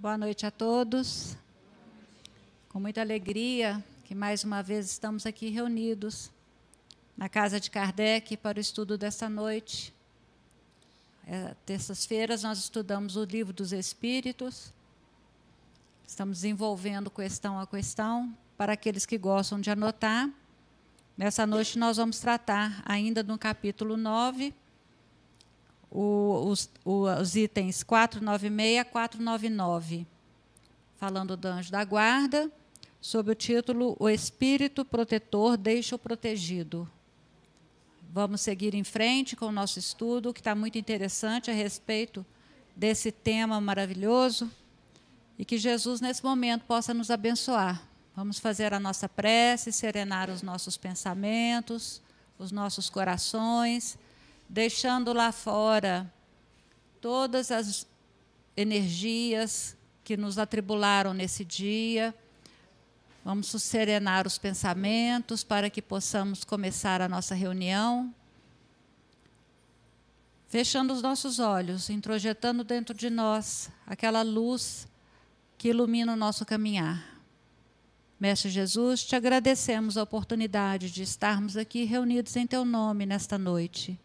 [0.00, 1.36] Boa noite a todos.
[2.70, 6.30] Com muita alegria que mais uma vez estamos aqui reunidos
[7.14, 9.92] na casa de Kardec para o estudo desta noite.
[11.26, 14.72] É, Terças-feiras nós estudamos o livro dos Espíritos.
[16.06, 20.30] Estamos desenvolvendo questão a questão para aqueles que gostam de anotar.
[21.14, 24.54] Nessa noite nós vamos tratar ainda no capítulo 9
[25.90, 30.06] o, os, os itens 496 a 499,
[30.96, 32.50] falando do anjo da guarda,
[33.00, 36.88] sob o título O Espírito Protetor deixa o protegido.
[38.12, 42.24] Vamos seguir em frente com o nosso estudo, que está muito interessante a respeito
[42.76, 44.50] desse tema maravilhoso
[45.38, 47.82] e que Jesus, nesse momento, possa nos abençoar.
[48.14, 52.02] Vamos fazer a nossa prece, serenar os nossos pensamentos,
[52.38, 53.96] os nossos corações
[54.50, 56.12] deixando lá fora
[57.00, 57.86] todas as
[58.56, 62.12] energias que nos atribularam nesse dia.
[63.24, 68.12] Vamos serenar os pensamentos para que possamos começar a nossa reunião.
[70.48, 74.88] Fechando os nossos olhos, introjetando dentro de nós aquela luz
[75.56, 77.22] que ilumina o nosso caminhar.
[78.18, 83.96] Mestre Jesus, te agradecemos a oportunidade de estarmos aqui reunidos em teu nome nesta noite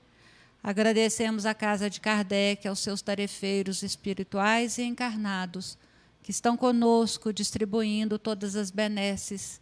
[0.68, 5.78] Agradecemos à Casa de Kardec, aos seus tarefeiros espirituais e encarnados,
[6.24, 9.62] que estão conosco distribuindo todas as benesses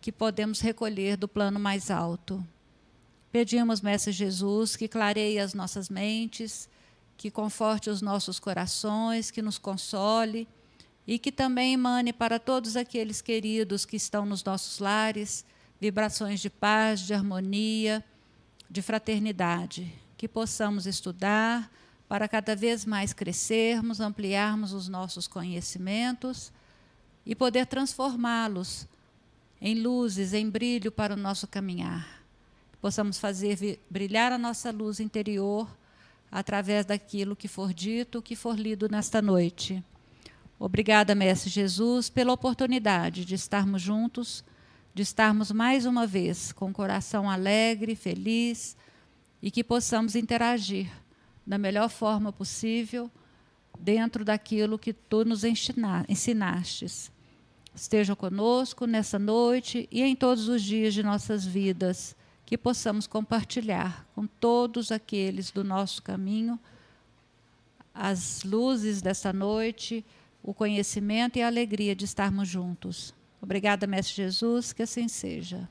[0.00, 2.44] que podemos recolher do plano mais alto.
[3.30, 6.68] Pedimos, Mestre Jesus, que clareie as nossas mentes,
[7.16, 10.48] que conforte os nossos corações, que nos console
[11.06, 15.44] e que também emane para todos aqueles queridos que estão nos nossos lares
[15.80, 18.04] vibrações de paz, de harmonia,
[18.68, 21.70] de fraternidade que possamos estudar
[22.08, 26.50] para cada vez mais crescermos, ampliarmos os nossos conhecimentos
[27.26, 28.88] e poder transformá-los
[29.60, 32.24] em luzes, em brilho para o nosso caminhar.
[32.80, 35.68] Possamos fazer brilhar a nossa luz interior
[36.32, 39.84] através daquilo que for dito, que for lido nesta noite.
[40.58, 44.42] Obrigada, Mestre Jesus, pela oportunidade de estarmos juntos,
[44.94, 48.74] de estarmos mais uma vez com o coração alegre, feliz,
[49.44, 50.90] e que possamos interagir
[51.46, 53.10] da melhor forma possível
[53.78, 57.12] dentro daquilo que tu nos ensinastes.
[57.74, 62.16] Esteja conosco nessa noite e em todos os dias de nossas vidas,
[62.46, 66.58] que possamos compartilhar com todos aqueles do nosso caminho
[67.92, 70.02] as luzes dessa noite,
[70.42, 73.14] o conhecimento e a alegria de estarmos juntos.
[73.42, 75.68] Obrigada, Mestre Jesus, que assim seja.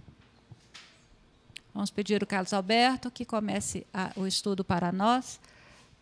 [1.73, 5.39] Vamos pedir o Carlos Alberto que comece a, o estudo para nós,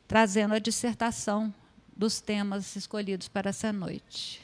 [0.07, 1.53] trazendo a dissertação
[1.95, 4.41] dos temas escolhidos para essa noite.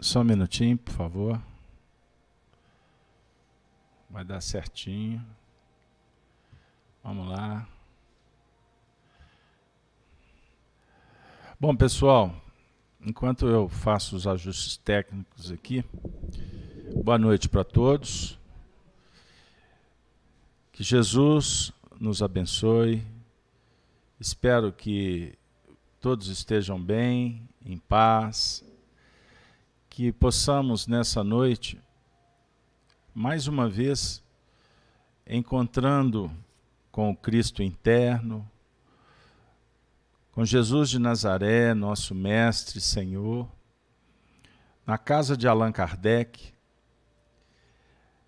[0.00, 1.42] Só um minutinho, por favor.
[4.08, 5.22] Vai dar certinho.
[7.02, 7.68] Vamos lá.
[11.60, 12.34] Bom, pessoal,
[13.00, 15.84] enquanto eu faço os ajustes técnicos aqui,
[17.02, 18.38] boa noite para todos.
[20.72, 23.04] Que Jesus nos abençoe.
[24.20, 25.36] Espero que
[26.00, 28.64] todos estejam bem, em paz,
[29.88, 31.80] que possamos nessa noite,
[33.14, 34.22] mais uma vez,
[35.26, 36.30] encontrando
[36.90, 38.48] com o Cristo interno,
[40.38, 43.50] com Jesus de Nazaré, nosso Mestre, Senhor,
[44.86, 46.54] na casa de Allan Kardec,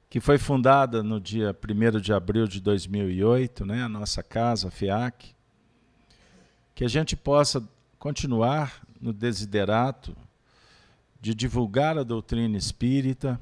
[0.08, 4.70] que foi fundada no dia 1 de abril de 2008, né, a nossa casa, a
[4.72, 5.36] FIAC,
[6.74, 7.62] que a gente possa
[7.96, 10.16] continuar no desiderato
[11.20, 13.40] de divulgar a doutrina espírita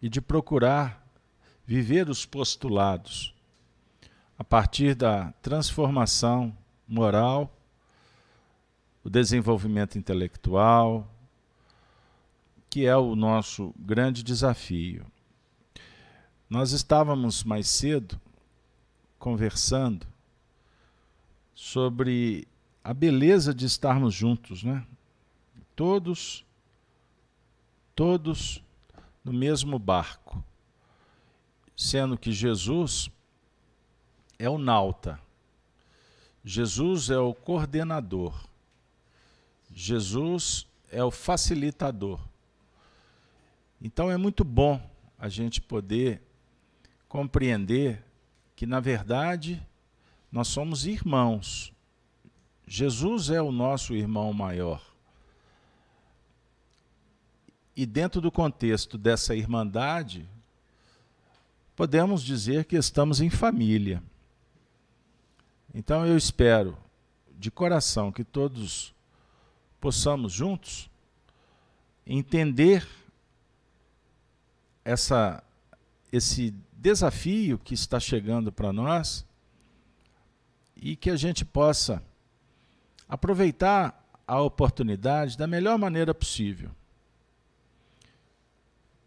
[0.00, 1.06] e de procurar
[1.66, 3.34] viver os postulados
[4.38, 6.56] a partir da transformação
[6.88, 7.54] moral
[9.04, 11.08] o desenvolvimento intelectual,
[12.70, 15.06] que é o nosso grande desafio.
[16.48, 18.20] Nós estávamos mais cedo
[19.18, 20.06] conversando
[21.54, 22.46] sobre
[22.82, 24.84] a beleza de estarmos juntos, né?
[25.74, 26.44] Todos
[27.94, 28.62] todos
[29.24, 30.42] no mesmo barco,
[31.76, 33.10] sendo que Jesus
[34.38, 35.20] é o nauta.
[36.44, 38.34] Jesus é o coordenador.
[39.74, 42.20] Jesus é o facilitador.
[43.80, 44.80] Então é muito bom
[45.18, 46.22] a gente poder
[47.08, 48.04] compreender
[48.54, 49.64] que, na verdade,
[50.30, 51.72] nós somos irmãos.
[52.66, 54.82] Jesus é o nosso irmão maior.
[57.74, 60.28] E dentro do contexto dessa irmandade,
[61.74, 64.02] podemos dizer que estamos em família.
[65.74, 66.76] Então eu espero
[67.38, 68.94] de coração que todos
[69.82, 70.88] possamos juntos
[72.06, 72.86] entender
[74.84, 75.42] essa
[76.12, 79.26] esse desafio que está chegando para nós
[80.76, 82.00] e que a gente possa
[83.08, 86.70] aproveitar a oportunidade da melhor maneira possível.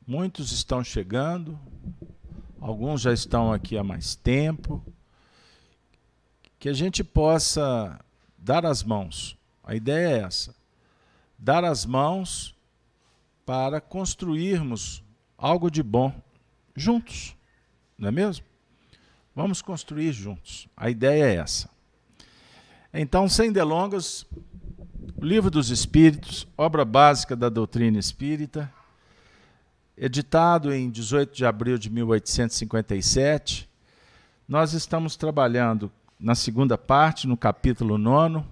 [0.06, 1.58] Muitos estão chegando,
[2.60, 4.84] alguns já estão aqui há mais tempo,
[6.60, 7.98] que a gente possa
[8.38, 9.38] dar as mãos.
[9.64, 10.65] A ideia é essa:
[11.46, 12.56] dar as mãos
[13.46, 15.04] para construirmos
[15.38, 16.12] algo de bom
[16.76, 17.36] juntos,
[17.96, 18.44] não é mesmo?
[19.36, 20.68] Vamos construir juntos.
[20.76, 21.70] A ideia é essa.
[22.92, 24.26] Então, sem delongas,
[25.16, 28.74] o Livro dos Espíritos, obra básica da doutrina espírita
[29.96, 33.70] editado em 18 de abril de 1857.
[34.48, 38.44] Nós estamos trabalhando na segunda parte, no capítulo 9.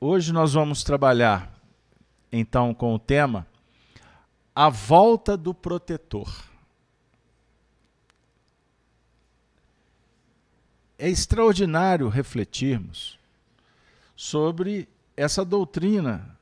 [0.00, 1.53] Hoje nós vamos trabalhar,
[2.36, 3.46] então, com o tema
[4.52, 6.28] A Volta do Protetor.
[10.98, 13.20] É extraordinário refletirmos
[14.16, 16.36] sobre essa doutrina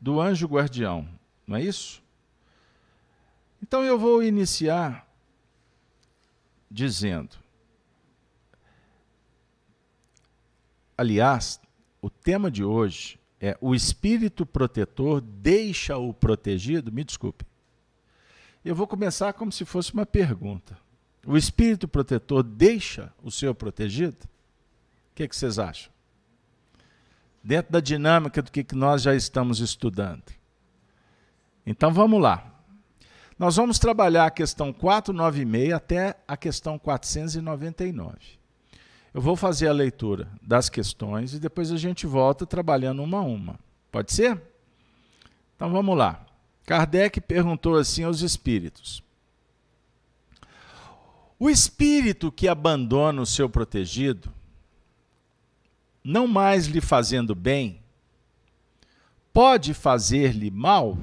[0.00, 1.06] do anjo guardião,
[1.46, 2.02] não é isso?
[3.62, 5.06] Então eu vou iniciar
[6.70, 7.36] dizendo.
[10.96, 11.60] Aliás,
[12.00, 16.90] o tema de hoje é o espírito protetor deixa o protegido?
[16.90, 17.44] Me desculpe.
[18.64, 20.76] Eu vou começar como se fosse uma pergunta.
[21.24, 24.16] O espírito protetor deixa o seu protegido?
[24.24, 25.92] O que, é que vocês acham?
[27.42, 30.24] Dentro da dinâmica do que nós já estamos estudando.
[31.64, 32.52] Então vamos lá.
[33.38, 38.35] Nós vamos trabalhar a questão 496 até a questão 499.
[39.16, 43.22] Eu vou fazer a leitura das questões e depois a gente volta trabalhando uma a
[43.22, 43.58] uma.
[43.90, 44.38] Pode ser?
[45.54, 46.26] Então vamos lá.
[46.66, 49.02] Kardec perguntou assim aos espíritos:
[51.38, 54.30] O espírito que abandona o seu protegido,
[56.04, 57.80] não mais lhe fazendo bem,
[59.32, 60.98] pode fazer-lhe mal?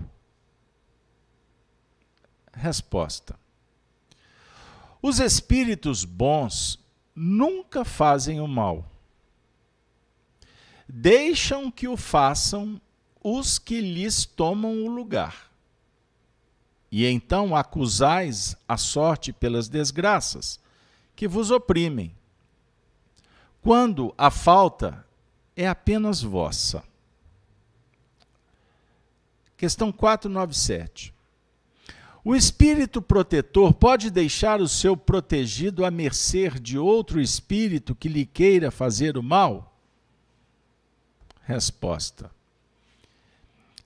[2.53, 3.39] Resposta:
[5.01, 6.82] Os espíritos bons
[7.15, 8.85] nunca fazem o mal.
[10.87, 12.79] Deixam que o façam
[13.23, 15.51] os que lhes tomam o lugar.
[16.91, 20.59] E então acusais a sorte pelas desgraças
[21.15, 22.15] que vos oprimem,
[23.61, 25.05] quando a falta
[25.55, 26.83] é apenas vossa.
[29.55, 31.12] Questão 497.
[32.25, 38.25] O espírito protetor pode deixar o seu protegido à mercê de outro espírito que lhe
[38.25, 39.77] queira fazer o mal?
[41.41, 42.31] Resposta: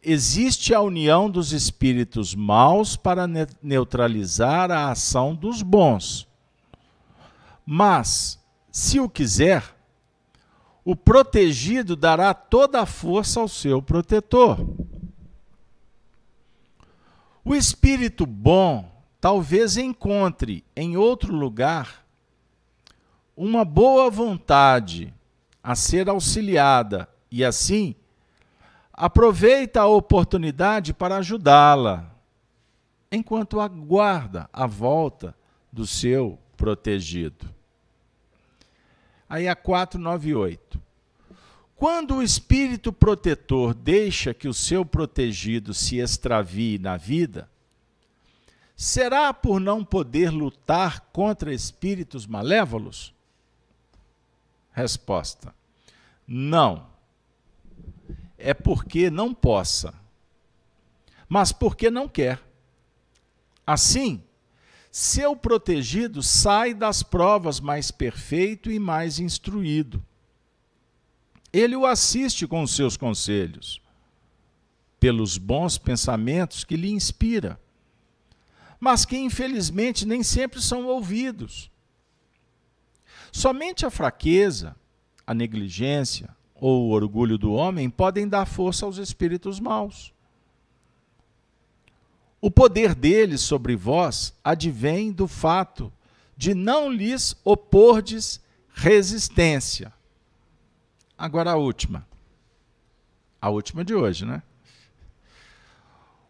[0.03, 3.27] Existe a união dos espíritos maus para
[3.61, 6.27] neutralizar a ação dos bons.
[7.65, 8.39] Mas,
[8.71, 9.75] se o quiser,
[10.85, 14.59] o protegido dará toda a força ao seu protetor.
[17.47, 22.05] O espírito bom talvez encontre em outro lugar
[23.37, 25.13] uma boa vontade
[25.63, 27.95] a ser auxiliada e assim
[28.91, 32.13] aproveita a oportunidade para ajudá-la,
[33.09, 35.33] enquanto aguarda a volta
[35.71, 37.49] do seu protegido.
[39.29, 40.81] Aí a 498.
[41.77, 47.47] Quando o espírito protetor deixa que o seu protegido se extravie na vida,
[48.75, 53.13] será por não poder lutar contra espíritos malévolos?
[54.71, 55.53] Resposta:
[56.27, 56.87] Não.
[58.39, 59.93] É porque não possa,
[61.29, 62.41] mas porque não quer.
[63.65, 64.23] Assim,
[64.91, 70.03] seu protegido sai das provas mais perfeito e mais instruído
[71.57, 73.81] ele o assiste com os seus conselhos,
[74.99, 77.59] pelos bons pensamentos que lhe inspira,
[78.79, 81.71] mas que infelizmente nem sempre são ouvidos.
[83.31, 84.75] Somente a fraqueza,
[85.25, 90.13] a negligência ou o orgulho do homem podem dar força aos espíritos maus.
[92.39, 95.91] O poder deles sobre vós advém do fato
[96.37, 98.39] de não lhes opordes
[98.73, 99.91] resistência.
[101.17, 102.05] Agora a última.
[103.41, 104.43] A última de hoje, né?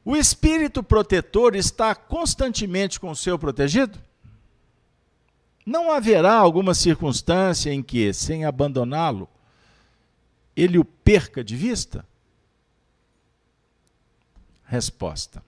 [0.06, 4.00] O espírito protetor está constantemente com o seu protegido?
[5.66, 9.28] Não haverá alguma circunstância em que, sem abandoná-lo,
[10.56, 12.06] ele o perca de vista?
[14.64, 15.44] Resposta: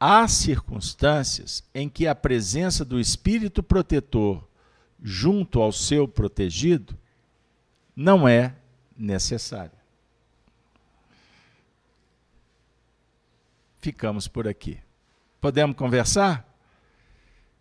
[0.00, 4.42] Há circunstâncias em que a presença do espírito protetor
[5.02, 6.96] junto ao seu protegido
[7.94, 8.54] não é
[8.96, 9.84] necessária.
[13.76, 14.80] Ficamos por aqui.
[15.40, 16.40] Podemos conversar?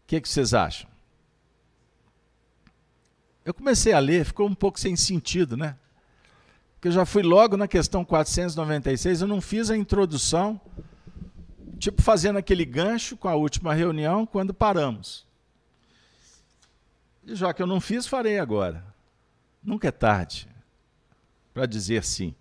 [0.03, 0.89] O que, que vocês acham?
[3.43, 5.75] Eu comecei a ler, ficou um pouco sem sentido, né?
[6.75, 10.59] Porque eu já fui logo na questão 496, eu não fiz a introdução,
[11.77, 15.25] tipo fazendo aquele gancho com a última reunião, quando paramos.
[17.25, 18.92] E já que eu não fiz, farei agora.
[19.63, 20.47] Nunca é tarde
[21.53, 22.35] para dizer sim.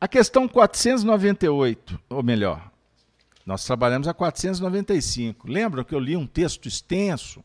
[0.00, 2.70] A questão 498, ou melhor,
[3.44, 5.48] nós trabalhamos a 495.
[5.48, 7.42] Lembram que eu li um texto extenso?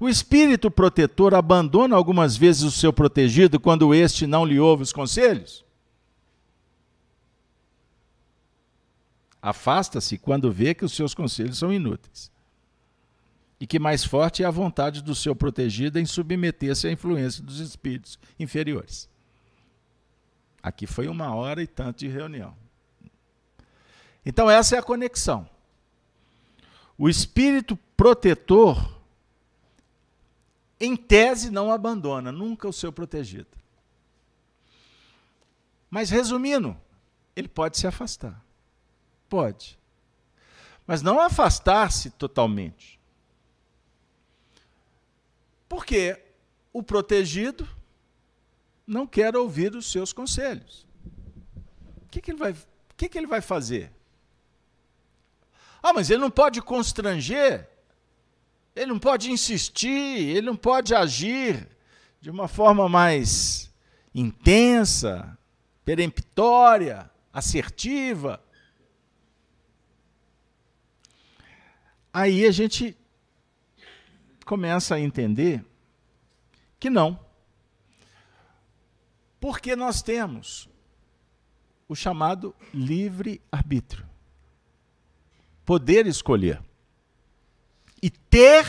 [0.00, 4.92] O espírito protetor abandona algumas vezes o seu protegido quando este não lhe ouve os
[4.92, 5.64] conselhos?
[9.40, 12.32] Afasta-se quando vê que os seus conselhos são inúteis.
[13.62, 17.60] E que mais forte é a vontade do seu protegido em submeter-se à influência dos
[17.60, 19.08] espíritos inferiores.
[20.60, 22.56] Aqui foi uma hora e tanto de reunião.
[24.26, 25.48] Então, essa é a conexão.
[26.98, 29.00] O espírito protetor
[30.80, 33.56] em tese, não abandona nunca o seu protegido.
[35.88, 36.76] Mas, resumindo,
[37.36, 38.44] ele pode se afastar.
[39.28, 39.78] Pode.
[40.84, 43.00] Mas não afastar-se totalmente.
[45.72, 46.22] Porque
[46.70, 47.66] o protegido
[48.86, 50.86] não quer ouvir os seus conselhos.
[52.04, 52.54] O que, que, ele, vai,
[52.94, 53.90] que, que ele vai fazer?
[55.82, 57.72] Ah, mas ele não pode constranger
[58.74, 61.68] ele não pode insistir, ele não pode agir
[62.20, 63.70] de uma forma mais
[64.14, 65.36] intensa,
[65.84, 68.42] peremptória, assertiva.
[72.12, 72.96] Aí a gente
[74.44, 75.64] começa a entender
[76.78, 77.18] que não.
[79.40, 80.68] Porque nós temos
[81.88, 84.06] o chamado livre-arbítrio
[85.64, 86.62] poder escolher
[88.02, 88.66] e ter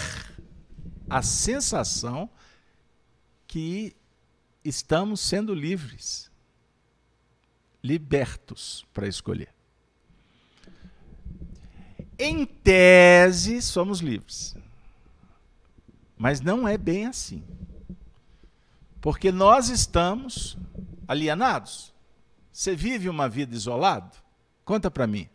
[1.09, 2.29] a sensação
[3.47, 3.95] que
[4.63, 6.31] estamos sendo livres,
[7.83, 9.53] libertos para escolher.
[12.17, 14.55] Em tese, somos livres.
[16.23, 17.43] Mas não é bem assim.
[19.01, 20.57] Porque nós estamos
[21.05, 21.93] alienados.
[22.49, 24.15] Você vive uma vida isolado?
[24.63, 25.27] Conta para mim.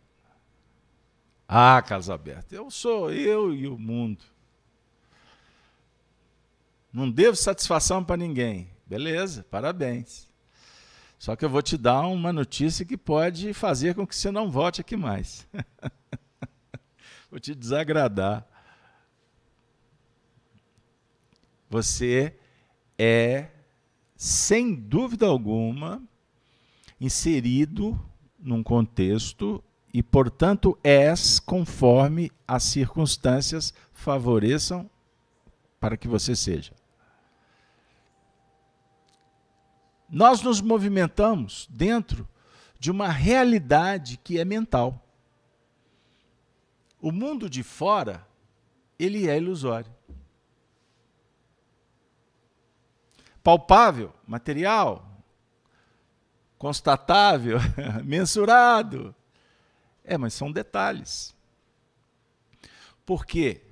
[1.47, 4.25] Ah, Carlos Alberto, eu sou eu e o mundo.
[6.91, 8.71] Não devo satisfação para ninguém.
[8.87, 10.27] Beleza, parabéns.
[11.19, 14.49] Só que eu vou te dar uma notícia que pode fazer com que você não
[14.49, 15.47] volte aqui mais.
[17.29, 18.48] vou te desagradar.
[21.69, 22.35] Você
[22.97, 23.47] é,
[24.15, 26.01] sem dúvida alguma,
[26.99, 27.99] inserido
[28.37, 34.89] num contexto e, portanto, és conforme as circunstâncias favoreçam
[35.79, 36.73] para que você seja.
[40.09, 42.27] Nós nos movimentamos dentro
[42.79, 45.05] de uma realidade que é mental.
[46.99, 48.27] O mundo de fora,
[48.97, 49.98] ele é ilusório.
[53.49, 55.03] Palpável, material,
[56.55, 57.57] constatável,
[58.05, 59.15] mensurado,
[60.03, 61.35] é, mas são detalhes.
[63.03, 63.63] Porque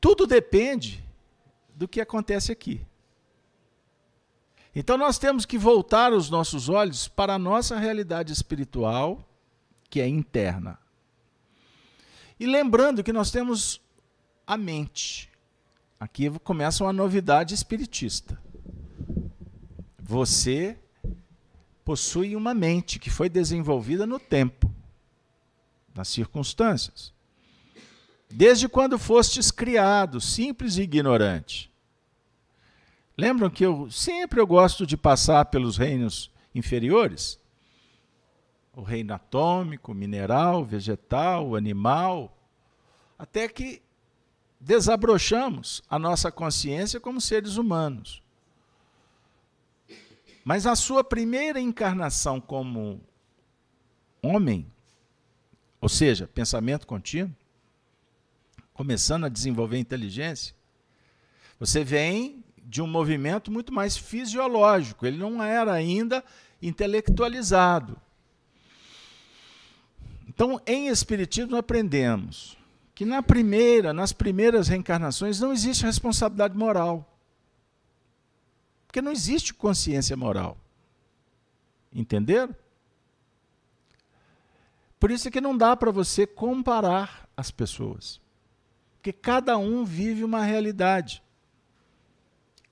[0.00, 1.04] tudo depende
[1.72, 2.84] do que acontece aqui.
[4.74, 9.24] Então nós temos que voltar os nossos olhos para a nossa realidade espiritual,
[9.88, 10.80] que é interna.
[12.40, 13.80] E lembrando que nós temos
[14.44, 15.29] a mente.
[16.00, 18.40] Aqui começa uma novidade espiritista.
[19.98, 20.78] Você
[21.84, 24.72] possui uma mente que foi desenvolvida no tempo,
[25.94, 27.12] nas circunstâncias.
[28.30, 31.70] Desde quando fostes criado, simples e ignorante.
[33.14, 37.38] Lembram que eu sempre eu gosto de passar pelos reinos inferiores?
[38.74, 42.34] O reino atômico, mineral, vegetal, animal,
[43.18, 43.82] até que
[44.60, 48.22] desabrochamos a nossa consciência como seres humanos.
[50.44, 53.00] Mas a sua primeira encarnação como
[54.22, 54.70] homem,
[55.80, 57.34] ou seja, pensamento contínuo,
[58.74, 60.54] começando a desenvolver inteligência,
[61.58, 66.22] você vem de um movimento muito mais fisiológico, ele não era ainda
[66.62, 68.00] intelectualizado.
[70.28, 72.56] Então, em Espiritismo, aprendemos
[73.00, 77.18] que na primeira, nas primeiras reencarnações, não existe responsabilidade moral.
[78.86, 80.58] Porque não existe consciência moral.
[81.90, 82.54] Entenderam?
[84.98, 88.20] Por isso é que não dá para você comparar as pessoas.
[88.96, 91.22] Porque cada um vive uma realidade.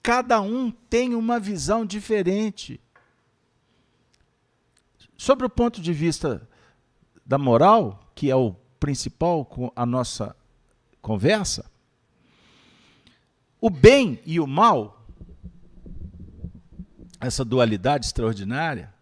[0.03, 2.79] Cada um tem uma visão diferente.
[5.17, 6.47] Sobre o ponto de vista
[7.25, 10.37] da moral, que é o principal com a nossa
[11.01, 11.71] conversa,
[13.61, 15.05] o bem e o mal,
[17.21, 18.95] essa dualidade extraordinária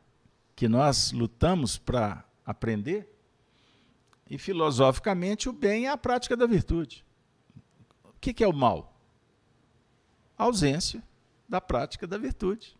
[0.54, 3.12] que nós lutamos para aprender,
[4.28, 7.04] e filosoficamente o bem é a prática da virtude.
[8.04, 8.98] O que é o mal?
[10.36, 11.02] A ausência
[11.48, 12.76] da prática da virtude.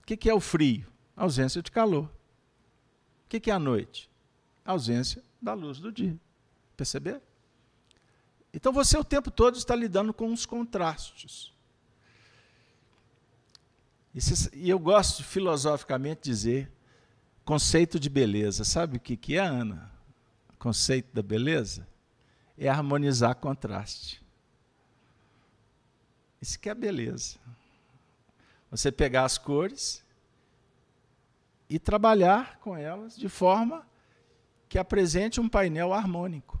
[0.00, 0.86] O que é o frio?
[1.16, 2.10] A ausência de calor.
[3.24, 4.10] O que é a noite?
[4.64, 6.16] A ausência da luz do dia.
[6.76, 7.20] Perceber?
[8.54, 11.52] Então você o tempo todo está lidando com os contrastes.
[14.52, 16.70] E eu gosto filosoficamente dizer
[17.44, 18.62] conceito de beleza.
[18.62, 19.90] Sabe o que, que é, Ana?
[20.58, 21.88] Conceito da beleza?
[22.58, 24.22] É harmonizar contraste.
[26.40, 27.38] Isso que é beleza.
[28.70, 30.04] Você pegar as cores
[31.68, 33.86] e trabalhar com elas de forma
[34.72, 36.58] que apresente um painel harmônico,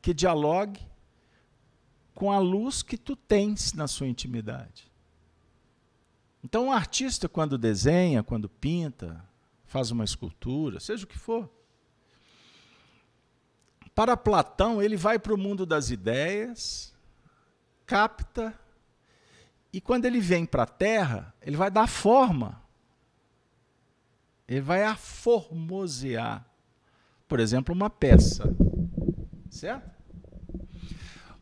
[0.00, 0.80] que dialogue
[2.14, 4.88] com a luz que tu tens na sua intimidade.
[6.44, 9.28] Então, o artista, quando desenha, quando pinta,
[9.66, 11.50] faz uma escultura, seja o que for,
[13.96, 16.94] para Platão, ele vai para o mundo das ideias,
[17.84, 18.56] capta,
[19.72, 22.62] e quando ele vem para a Terra, ele vai dar forma.
[24.46, 26.47] Ele vai aformosear
[27.28, 28.44] por exemplo, uma peça.
[29.50, 29.90] Certo?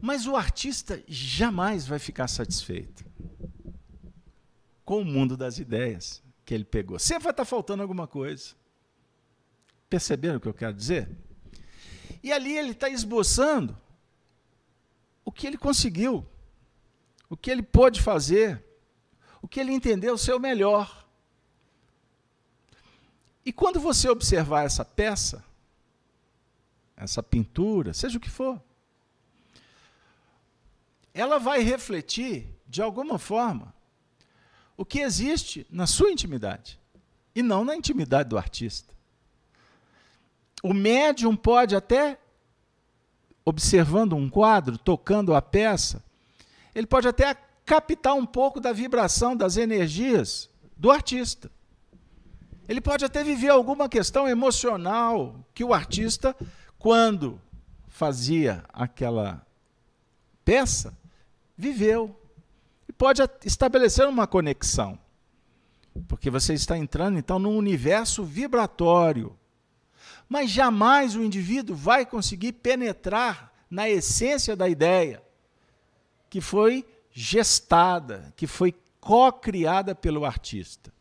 [0.01, 3.05] Mas o artista jamais vai ficar satisfeito
[4.85, 6.99] com o mundo das ideias que ele pegou.
[6.99, 8.55] Sempre vai estar faltando alguma coisa.
[9.89, 11.09] Perceberam o que eu quero dizer?
[12.23, 13.77] E ali ele está esboçando
[15.25, 16.27] o que ele conseguiu,
[17.29, 18.65] o que ele pôde fazer,
[19.43, 21.07] o que ele entendeu ser o melhor.
[23.45, 25.45] E quando você observar essa peça,
[26.97, 28.61] essa pintura, seja o que for,
[31.13, 33.75] ela vai refletir, de alguma forma,
[34.77, 36.79] o que existe na sua intimidade
[37.35, 38.95] e não na intimidade do artista.
[40.63, 42.19] O médium pode até,
[43.45, 46.05] observando um quadro, tocando a peça,
[46.75, 51.51] ele pode até captar um pouco da vibração, das energias do artista.
[52.69, 56.37] Ele pode até viver alguma questão emocional que o artista
[56.79, 57.41] quando
[57.89, 59.45] fazia aquela
[60.45, 60.97] peça,
[61.57, 62.15] viveu.
[62.89, 64.99] E pode estabelecer uma conexão.
[66.07, 69.37] Porque você está entrando, então, num universo vibratório.
[70.29, 75.23] Mas jamais o indivíduo vai conseguir penetrar na essência da ideia
[76.29, 80.93] que foi gestada, que foi co-criada pelo artista.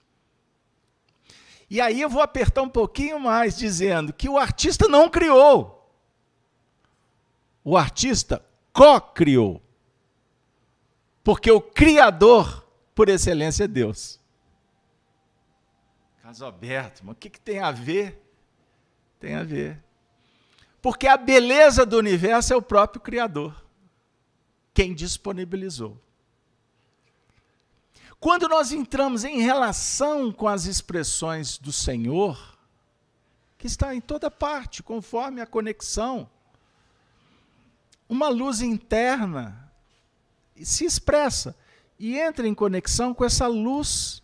[1.69, 5.89] E aí eu vou apertar um pouquinho mais, dizendo que o artista não criou.
[7.63, 9.61] O artista co-criou.
[11.23, 14.19] Porque o criador, por excelência, é Deus.
[16.21, 18.21] Caso aberto, mas o que, que tem a ver?
[19.19, 19.83] Tem a ver.
[20.81, 23.65] Porque a beleza do universo é o próprio Criador,
[24.71, 25.99] quem disponibilizou.
[28.25, 32.57] Quando nós entramos em relação com as expressões do Senhor,
[33.55, 36.27] que está em toda parte, conforme a conexão,
[38.09, 39.71] uma luz interna
[40.59, 41.55] se expressa
[41.99, 44.23] e entra em conexão com essa luz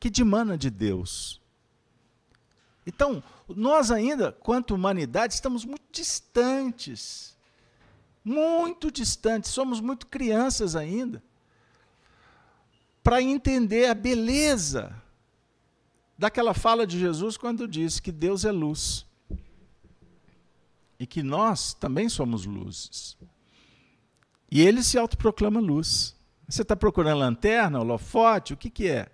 [0.00, 1.42] que dimana de Deus.
[2.86, 7.36] Então, nós ainda, quanto humanidade, estamos muito distantes.
[8.24, 11.22] Muito distantes, somos muito crianças ainda.
[13.04, 15.00] Para entender a beleza
[16.18, 19.06] daquela fala de Jesus quando disse que Deus é luz
[20.98, 23.16] e que nós também somos luzes.
[24.50, 26.16] E ele se autoproclama luz.
[26.48, 29.10] Você está procurando lanterna, holofote, o que, que é?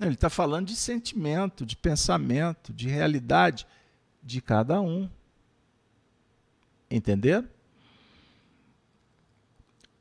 [0.00, 3.66] Ele está falando de sentimento, de pensamento, de realidade
[4.22, 5.10] de cada um.
[6.90, 7.48] Entenderam?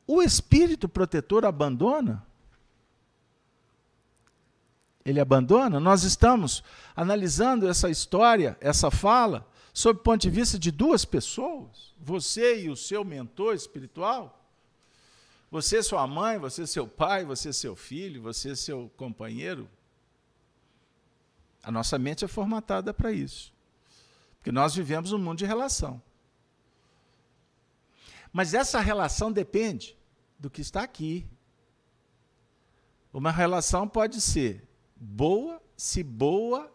[0.06, 2.27] O espírito protetor abandona?
[5.08, 5.80] Ele abandona?
[5.80, 6.62] Nós estamos
[6.94, 12.70] analisando essa história, essa fala, sob o ponto de vista de duas pessoas, você e
[12.70, 14.46] o seu mentor espiritual.
[15.50, 19.70] Você, sua mãe, você, seu pai, você, seu filho, você, seu companheiro.
[21.64, 23.54] A nossa mente é formatada para isso.
[24.36, 26.02] Porque nós vivemos um mundo de relação.
[28.34, 29.96] Mas essa relação depende
[30.38, 31.26] do que está aqui.
[33.14, 34.67] Uma relação pode ser
[35.00, 36.72] boa, se boa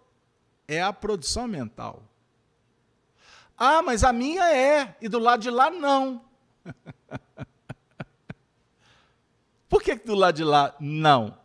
[0.67, 2.03] é a produção mental.
[3.57, 6.25] Ah, mas a minha é, e do lado de lá não.
[9.69, 11.39] Por que do lado de lá não?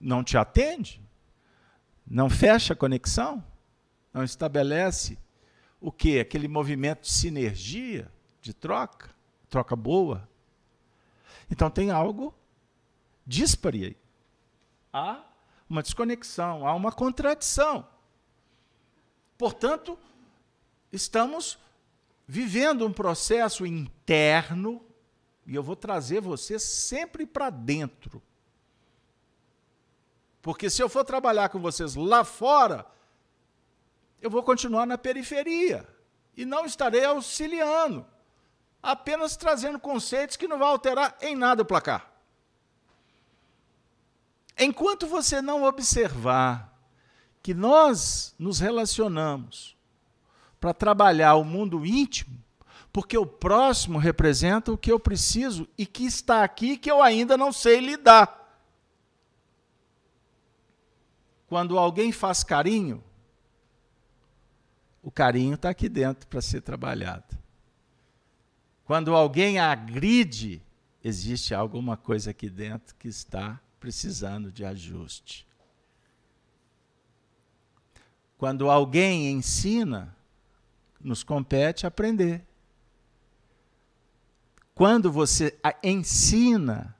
[0.00, 1.00] Não te atende?
[2.06, 3.44] Não fecha a conexão?
[4.12, 5.18] Não estabelece
[5.80, 6.20] o que?
[6.20, 9.10] Aquele movimento de sinergia, de troca,
[9.48, 10.28] troca boa.
[11.50, 12.34] Então tem algo
[13.26, 14.01] dispare aí.
[14.92, 15.22] Há
[15.68, 17.88] uma desconexão, há uma contradição.
[19.38, 19.98] Portanto,
[20.92, 21.58] estamos
[22.26, 24.84] vivendo um processo interno,
[25.46, 28.22] e eu vou trazer você sempre para dentro.
[30.40, 32.86] Porque se eu for trabalhar com vocês lá fora,
[34.20, 35.88] eu vou continuar na periferia
[36.36, 38.06] e não estarei auxiliando,
[38.82, 42.11] apenas trazendo conceitos que não vão alterar em nada o placar.
[44.62, 46.72] Enquanto você não observar
[47.42, 49.76] que nós nos relacionamos
[50.60, 52.40] para trabalhar o mundo íntimo,
[52.92, 57.36] porque o próximo representa o que eu preciso e que está aqui que eu ainda
[57.36, 58.40] não sei lidar.
[61.48, 63.02] Quando alguém faz carinho,
[65.02, 67.36] o carinho está aqui dentro para ser trabalhado.
[68.84, 70.62] Quando alguém agride,
[71.02, 75.44] existe alguma coisa aqui dentro que está precisando de ajuste.
[78.38, 80.16] Quando alguém ensina,
[81.00, 82.46] nos compete aprender.
[84.72, 86.96] Quando você ensina,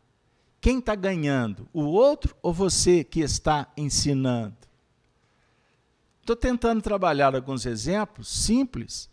[0.61, 1.69] quem está ganhando?
[1.73, 4.57] O outro ou você que está ensinando?
[6.21, 9.09] Estou tentando trabalhar alguns exemplos simples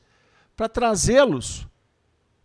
[0.57, 1.67] para trazê-los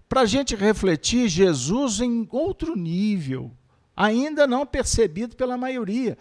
[0.06, 3.50] para a gente refletir Jesus em outro nível,
[3.96, 6.18] ainda não percebido pela maioria.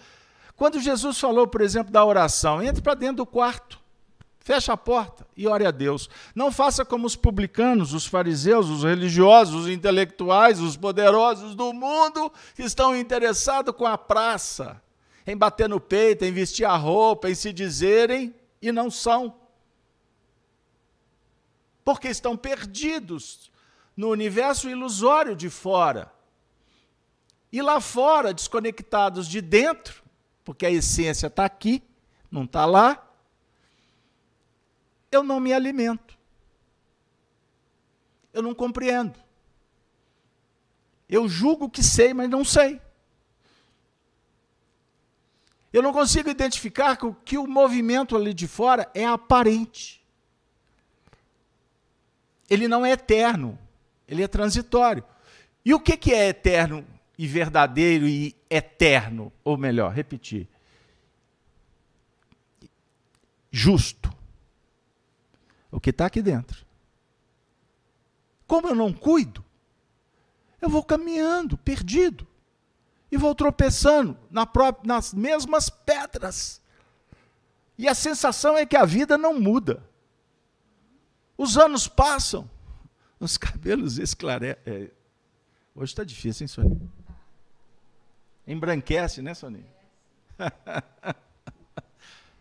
[0.56, 3.80] Quando Jesus falou, por exemplo, da oração, entre para dentro do quarto,
[4.40, 6.10] fecha a porta e ore a Deus.
[6.36, 12.32] Não faça como os publicanos, os fariseus, os religiosos, os intelectuais, os poderosos do mundo
[12.56, 14.82] que estão interessados com a praça
[15.26, 19.34] em bater no peito, em vestir a roupa, em se dizerem e não são.
[21.84, 23.52] Porque estão perdidos
[23.96, 26.13] no universo ilusório de fora.
[27.54, 30.04] E lá fora, desconectados de dentro,
[30.44, 31.84] porque a essência está aqui,
[32.32, 33.08] não está lá,
[35.12, 36.18] eu não me alimento.
[38.34, 39.14] Eu não compreendo.
[41.08, 42.82] Eu julgo que sei, mas não sei.
[45.72, 50.04] Eu não consigo identificar que o, que o movimento ali de fora é aparente.
[52.50, 53.60] Ele não é eterno,
[54.08, 55.04] ele é transitório.
[55.64, 56.84] E o que, que é eterno
[57.18, 59.32] e verdadeiro e eterno?
[59.44, 60.48] Ou melhor, repetir.
[63.52, 64.12] Justo.
[65.72, 66.66] O que está aqui dentro.
[68.48, 69.44] Como eu não cuido,
[70.62, 72.28] eu vou caminhando, perdido
[73.12, 76.62] e vou tropeçando na própria, nas mesmas pedras.
[77.78, 79.84] E a sensação é que a vida não muda.
[81.38, 82.50] Os anos passam,
[83.20, 84.62] os cabelos esclarecem.
[84.66, 84.92] É,
[85.76, 87.03] hoje está difícil, hein, Sonia?
[88.48, 89.66] Embranquece, né, Sonia?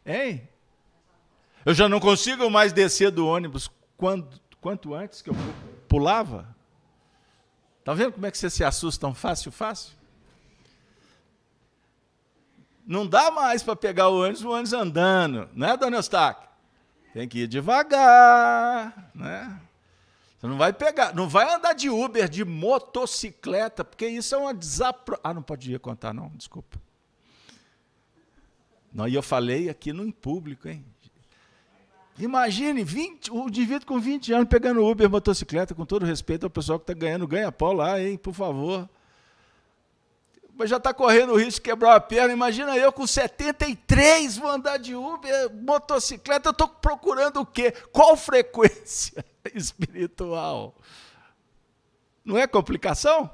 [0.04, 0.48] hein?
[1.64, 5.36] Eu já não consigo mais descer do ônibus quando, quanto antes que eu
[5.88, 6.54] pulava.
[7.78, 9.92] Está vendo como é que você se assusta tão fácil, fácil?
[12.84, 16.48] Não dá mais para pegar o ônibus, o ônibus andando, né, dona Eustáquio?
[17.12, 19.60] Tem que ir devagar, né?
[20.42, 24.52] Você não vai pegar, não vai andar de Uber, de motocicleta, porque isso é uma
[24.52, 25.16] desapro...
[25.22, 26.80] Ah, não podia contar, não, desculpa.
[28.92, 30.84] Não, e eu falei aqui no público, hein?
[32.18, 36.80] Imagine 20, o indivíduo com 20 anos pegando Uber, motocicleta, com todo respeito ao pessoal
[36.80, 38.90] que está ganhando ganha-pau lá, hein, por favor.
[40.56, 42.32] Mas já está correndo o risco de quebrar a perna.
[42.32, 47.70] Imagina eu com 73 vou andar de Uber, motocicleta, eu estou procurando o quê?
[47.92, 49.24] Qual frequência
[49.54, 50.74] espiritual?
[52.24, 53.30] Não é complicação?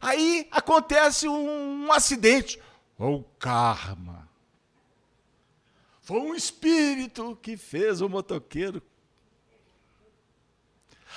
[0.00, 2.60] Aí acontece um, um acidente.
[2.98, 4.28] Ou karma.
[6.00, 8.82] Foi um espírito que fez o motoqueiro.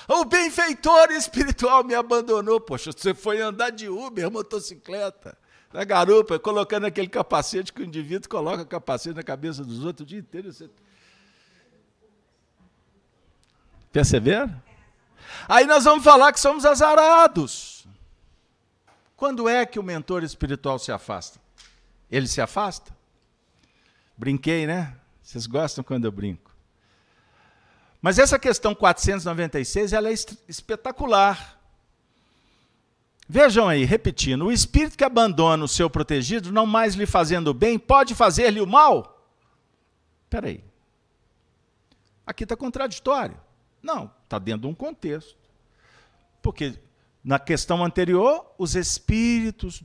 [0.08, 2.60] O benfeitor espiritual me abandonou.
[2.60, 5.38] Poxa, você foi andar de Uber, motocicleta,
[5.72, 10.08] na garupa, colocando aquele capacete que o indivíduo coloca capacete na cabeça dos outros o
[10.08, 10.52] dia inteiro.
[10.52, 10.70] Você...
[13.94, 14.62] Perceberam?
[15.48, 17.88] Aí nós vamos falar que somos azarados.
[19.16, 21.40] Quando é que o mentor espiritual se afasta?
[22.12, 22.92] Ele se afasta?
[24.18, 24.98] Brinquei, né?
[25.22, 26.52] Vocês gostam quando eu brinco.
[28.02, 30.14] Mas essa questão 496 ela é
[30.48, 31.60] espetacular.
[33.30, 37.78] Vejam aí, repetindo: o espírito que abandona o seu protegido, não mais lhe fazendo bem,
[37.78, 39.24] pode fazer-lhe o mal?
[40.26, 40.64] Espera aí.
[42.26, 43.40] Aqui está contraditório.
[43.84, 45.36] Não, está dentro de um contexto.
[46.42, 46.80] Porque
[47.24, 49.84] na questão anterior, os espíritos,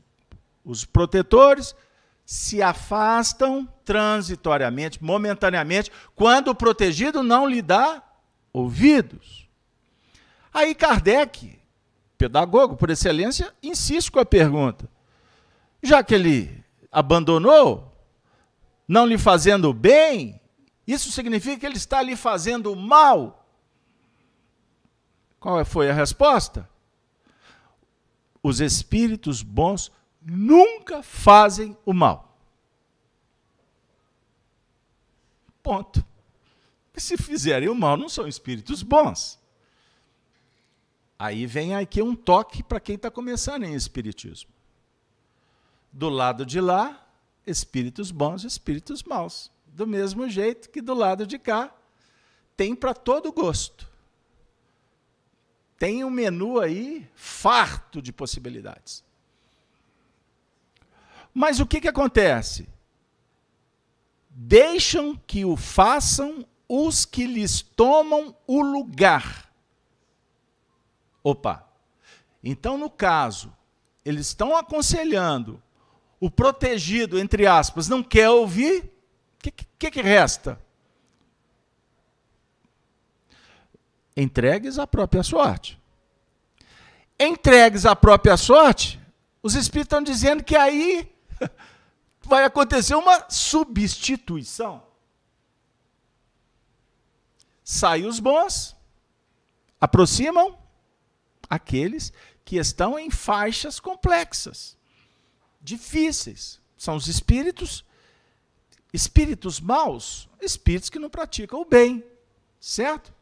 [0.64, 1.74] os protetores,
[2.24, 8.02] se afastam transitoriamente, momentaneamente, quando o protegido não lhe dá
[8.52, 9.48] ouvidos.
[10.52, 11.58] Aí Kardec,
[12.18, 14.90] pedagogo por excelência, insiste com a pergunta:
[15.82, 17.96] já que ele abandonou,
[18.86, 20.40] não lhe fazendo bem,
[20.86, 23.37] isso significa que ele está lhe fazendo mal?
[25.40, 26.68] Qual foi a resposta?
[28.42, 32.36] Os espíritos bons nunca fazem o mal.
[35.62, 36.04] Ponto.
[36.94, 39.38] E se fizerem o mal, não são espíritos bons.
[41.16, 44.50] Aí vem aqui um toque para quem está começando em espiritismo.
[45.92, 47.06] Do lado de lá,
[47.46, 49.50] espíritos bons, espíritos maus.
[49.66, 51.72] Do mesmo jeito que do lado de cá,
[52.56, 53.87] tem para todo gosto
[55.78, 59.04] tem um menu aí farto de possibilidades.
[61.32, 62.68] Mas o que, que acontece?
[64.28, 69.50] Deixam que o façam os que lhes tomam o lugar.
[71.22, 71.66] Opa!
[72.42, 73.52] Então, no caso,
[74.04, 75.62] eles estão aconselhando,
[76.20, 80.60] o protegido, entre aspas, não quer ouvir, o que, que, que resta?
[84.18, 85.80] Entregues à própria sorte.
[87.18, 89.00] Entregues à própria sorte,
[89.42, 91.10] os espíritos estão dizendo que aí
[92.22, 94.82] vai acontecer uma substituição.
[97.62, 98.76] Saem os bons,
[99.80, 100.58] aproximam
[101.48, 102.12] aqueles
[102.44, 104.76] que estão em faixas complexas,
[105.60, 106.60] difíceis.
[106.76, 107.84] São os espíritos,
[108.92, 112.04] espíritos maus, espíritos que não praticam o bem,
[112.60, 113.12] certo?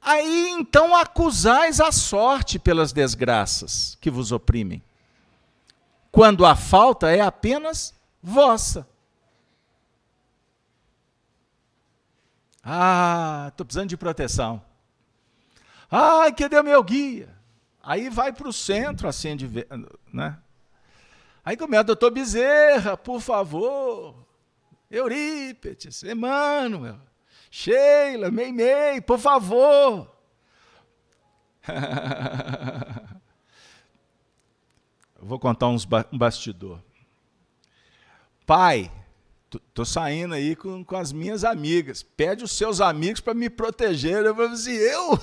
[0.00, 4.82] Aí então acusais a sorte pelas desgraças que vos oprimem,
[6.12, 8.86] quando a falta é apenas vossa.
[12.62, 14.62] Ah, estou precisando de proteção.
[15.90, 17.34] Ai, cadê meu guia?
[17.82, 19.48] Aí vai para o centro, acende,
[20.12, 20.36] né?
[21.44, 24.26] Aí começa, doutor Bezerra, por favor.
[24.90, 26.98] Eurípetes, Emmanuel.
[27.58, 30.14] Sheila, Meimei, por favor.
[35.18, 36.82] Vou contar uns ba um bastidor.
[38.44, 38.92] Pai,
[39.72, 42.02] tô saindo aí com, com as minhas amigas.
[42.02, 44.26] Pede os seus amigos para me proteger.
[44.26, 45.18] Eu falei assim, eu?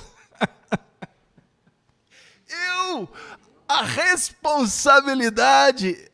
[2.49, 3.07] eu?
[3.67, 6.11] A responsabilidade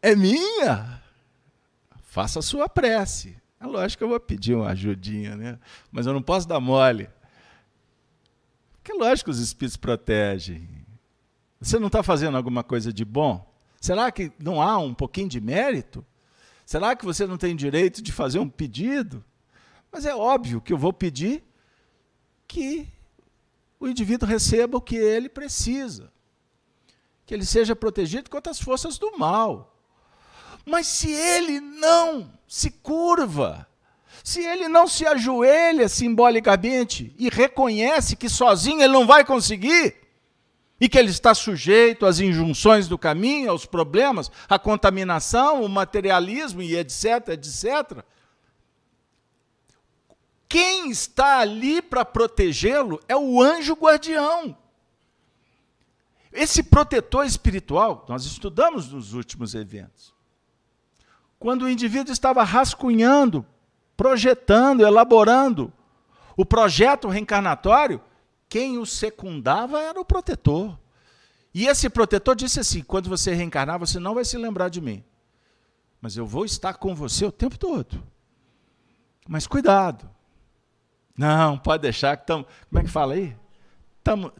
[0.00, 1.02] é minha?
[2.04, 3.38] Faça a sua prece.
[3.60, 5.58] É lógico que eu vou pedir uma ajudinha, né?
[5.92, 7.10] Mas eu não posso dar mole.
[8.72, 10.66] Porque é lógico que os espíritos protegem.
[11.60, 13.46] Você não está fazendo alguma coisa de bom?
[13.78, 16.04] Será que não há um pouquinho de mérito?
[16.64, 19.22] Será que você não tem direito de fazer um pedido?
[19.92, 21.44] Mas é óbvio que eu vou pedir
[22.48, 22.88] que
[23.78, 26.10] o indivíduo receba o que ele precisa.
[27.26, 29.69] Que ele seja protegido contra as forças do mal.
[30.70, 33.66] Mas se ele não se curva,
[34.22, 39.96] se ele não se ajoelha simbolicamente e reconhece que sozinho ele não vai conseguir,
[40.80, 46.62] e que ele está sujeito às injunções do caminho, aos problemas, à contaminação, o materialismo
[46.62, 48.04] e etc, etc.
[50.48, 54.56] quem está ali para protegê-lo é o anjo guardião.
[56.32, 60.19] Esse protetor espiritual, nós estudamos nos últimos eventos.
[61.40, 63.46] Quando o indivíduo estava rascunhando,
[63.96, 65.72] projetando, elaborando
[66.36, 67.98] o projeto reencarnatório,
[68.46, 70.78] quem o secundava era o protetor.
[71.54, 75.02] E esse protetor disse assim: quando você reencarnar, você não vai se lembrar de mim.
[75.98, 78.02] Mas eu vou estar com você o tempo todo.
[79.26, 80.10] Mas cuidado,
[81.16, 82.46] não, pode deixar que estamos.
[82.68, 83.34] Como é que fala aí?
[84.04, 84.30] Tamo,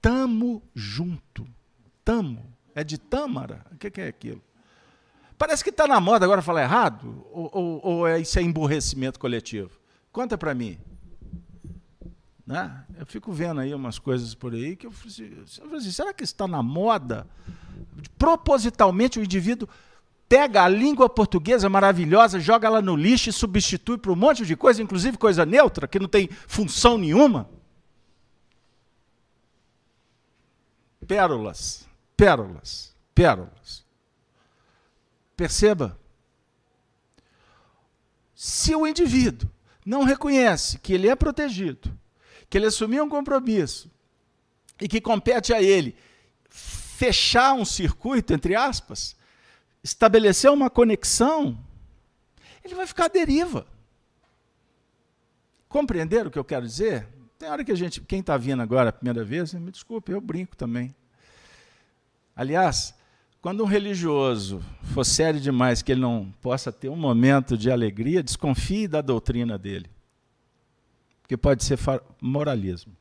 [0.00, 1.44] tamo junto.
[2.04, 2.54] Tamo.
[2.72, 3.66] É de tâmara?
[3.72, 4.42] O que, que é aquilo?
[5.38, 9.18] Parece que está na moda agora falar errado, ou, ou, ou é, isso é emburrecimento
[9.18, 9.70] coletivo?
[10.10, 10.78] Conta para mim.
[12.46, 12.84] Né?
[12.98, 16.24] Eu fico vendo aí umas coisas por aí que eu falei assim, assim será que
[16.24, 17.26] está na moda?
[18.16, 19.68] Propositalmente o indivíduo
[20.28, 24.56] pega a língua portuguesa maravilhosa, joga ela no lixo e substitui por um monte de
[24.56, 27.48] coisa, inclusive coisa neutra, que não tem função nenhuma.
[31.06, 33.85] Pérolas, pérolas, pérolas.
[35.36, 35.98] Perceba.
[38.34, 39.50] Se o indivíduo
[39.84, 41.96] não reconhece que ele é protegido,
[42.48, 43.90] que ele assumiu um compromisso
[44.80, 45.96] e que compete a ele
[46.48, 49.16] fechar um circuito, entre aspas,
[49.82, 51.58] estabelecer uma conexão,
[52.64, 53.66] ele vai ficar à deriva.
[55.68, 57.06] Compreenderam o que eu quero dizer?
[57.38, 60.20] Tem hora que a gente, quem está vindo agora a primeira vez, me desculpe, eu
[60.20, 60.94] brinco também.
[62.34, 62.94] Aliás,
[63.40, 68.22] quando um religioso for sério demais que ele não possa ter um momento de alegria,
[68.22, 69.88] desconfie da doutrina dele.
[71.22, 71.78] Porque pode ser
[72.20, 72.92] moralismo.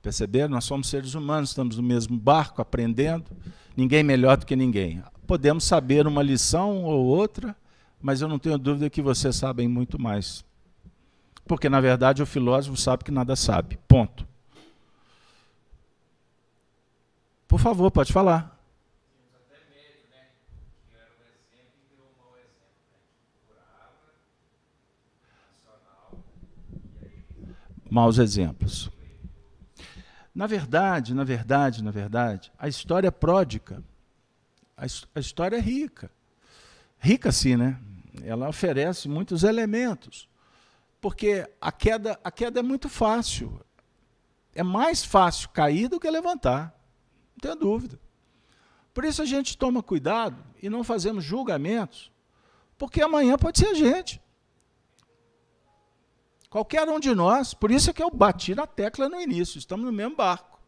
[0.00, 0.50] Perceberam?
[0.50, 3.24] Nós somos seres humanos, estamos no mesmo barco, aprendendo.
[3.76, 5.02] Ninguém melhor do que ninguém.
[5.26, 7.56] Podemos saber uma lição ou outra,
[8.00, 10.44] mas eu não tenho dúvida que vocês sabem muito mais.
[11.44, 13.78] Porque, na verdade, o filósofo sabe que nada sabe.
[13.88, 14.26] Ponto.
[17.46, 18.56] Por favor, pode falar.
[27.88, 28.90] Maus exemplos.
[30.34, 33.82] Na verdade, na verdade, na verdade, a história é pródica.
[34.76, 36.10] A, a história é rica.
[36.98, 37.78] Rica sim, né?
[38.22, 40.28] Ela oferece muitos elementos.
[41.00, 43.60] Porque a queda, a queda é muito fácil.
[44.54, 46.74] É mais fácil cair do que levantar.
[47.36, 48.00] Não tenho dúvida.
[48.94, 52.10] Por isso a gente toma cuidado e não fazemos julgamentos,
[52.78, 54.22] porque amanhã pode ser a gente.
[56.48, 59.84] Qualquer um de nós, por isso é que eu bati na tecla no início, estamos
[59.84, 60.58] no mesmo barco.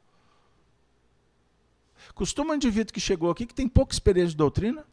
[2.14, 4.86] Costuma um indivíduo que chegou aqui, que tem pouca experiência de doutrina,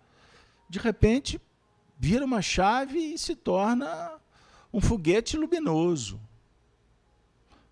[0.70, 1.42] de repente
[1.98, 4.14] vira uma chave e se torna
[4.72, 6.22] um foguete luminoso.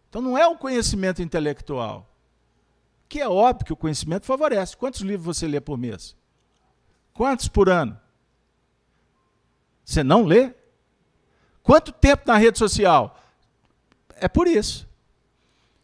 [0.10, 2.13] Então não é o conhecimento intelectual,
[3.14, 4.76] que é óbvio que o conhecimento favorece.
[4.76, 6.16] Quantos livros você lê por mês?
[7.14, 7.96] Quantos por ano?
[9.86, 10.52] Você não lê?
[11.62, 13.24] Quanto tempo na rede social?
[14.16, 14.90] É por isso.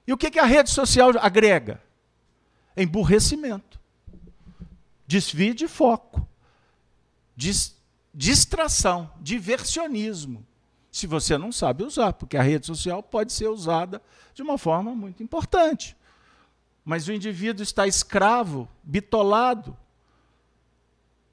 [0.07, 1.79] E o que, a rede social agrega?
[2.75, 3.79] Emburrecimento,
[5.05, 6.27] desvio de foco,
[7.35, 7.77] dis,
[8.11, 10.43] distração, diversionismo.
[10.91, 14.01] Se você não sabe usar, porque a rede social pode ser usada
[14.33, 15.95] de uma forma muito importante.
[16.89, 19.78] Mas o indivíduo está escravo, bitolado,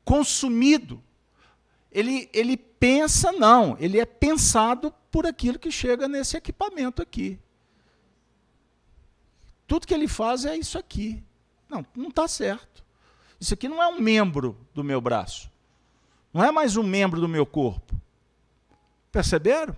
[0.05, 1.03] consumido
[1.91, 7.39] ele, ele pensa, não, ele é pensado por aquilo que chega nesse equipamento aqui.
[9.67, 11.25] Tudo que ele faz é isso aqui.
[11.71, 12.85] Não, não está certo.
[13.41, 15.51] Isso aqui não é um membro do meu braço.
[16.35, 17.99] Não é mais um membro do meu corpo.
[19.11, 19.75] Perceberam?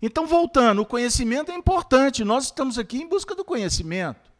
[0.00, 2.24] Então, voltando, o conhecimento é importante.
[2.24, 4.30] Nós estamos aqui em busca do conhecimento.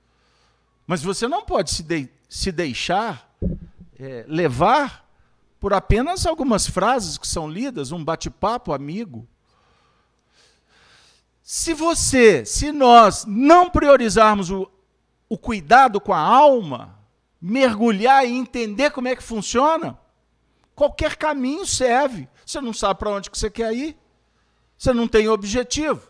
[0.86, 3.28] Mas você não pode se, de, se deixar
[3.98, 5.06] é, levar
[5.59, 9.26] por apenas algumas frases que são lidas, um bate-papo amigo.
[11.42, 14.70] Se você, se nós não priorizarmos o,
[15.28, 16.98] o cuidado com a alma,
[17.40, 19.98] mergulhar e entender como é que funciona,
[20.74, 22.28] qualquer caminho serve.
[22.44, 23.96] Você não sabe para onde que você quer ir.
[24.77, 26.03] Você não tem objetivo.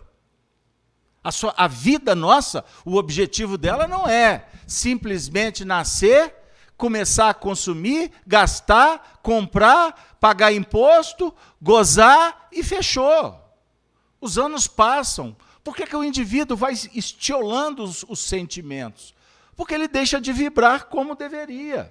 [1.23, 6.35] A, sua, a vida nossa, o objetivo dela não é simplesmente nascer
[6.77, 13.41] começar a consumir, gastar, comprar, pagar imposto, gozar e fechou.
[14.21, 15.37] Os anos passam.
[15.65, 19.15] Por que, que o indivíduo vai estiolando os, os sentimentos?
[19.57, 21.91] Porque ele deixa de vibrar como deveria.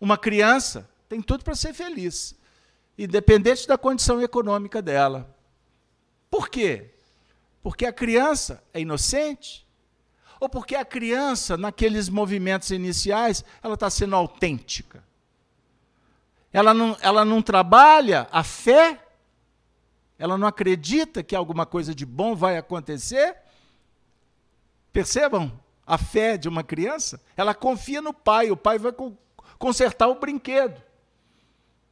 [0.00, 2.34] Uma criança tem tudo para ser feliz.
[2.96, 5.35] independente da condição econômica dela.
[6.36, 6.90] Por quê?
[7.62, 9.66] Porque a criança é inocente?
[10.38, 15.02] Ou porque a criança, naqueles movimentos iniciais, ela está sendo autêntica?
[16.52, 19.02] Ela não, ela não trabalha a fé?
[20.18, 23.34] Ela não acredita que alguma coisa de bom vai acontecer?
[24.92, 25.50] Percebam
[25.86, 27.18] a fé de uma criança?
[27.34, 28.92] Ela confia no pai, o pai vai
[29.58, 30.82] consertar o brinquedo.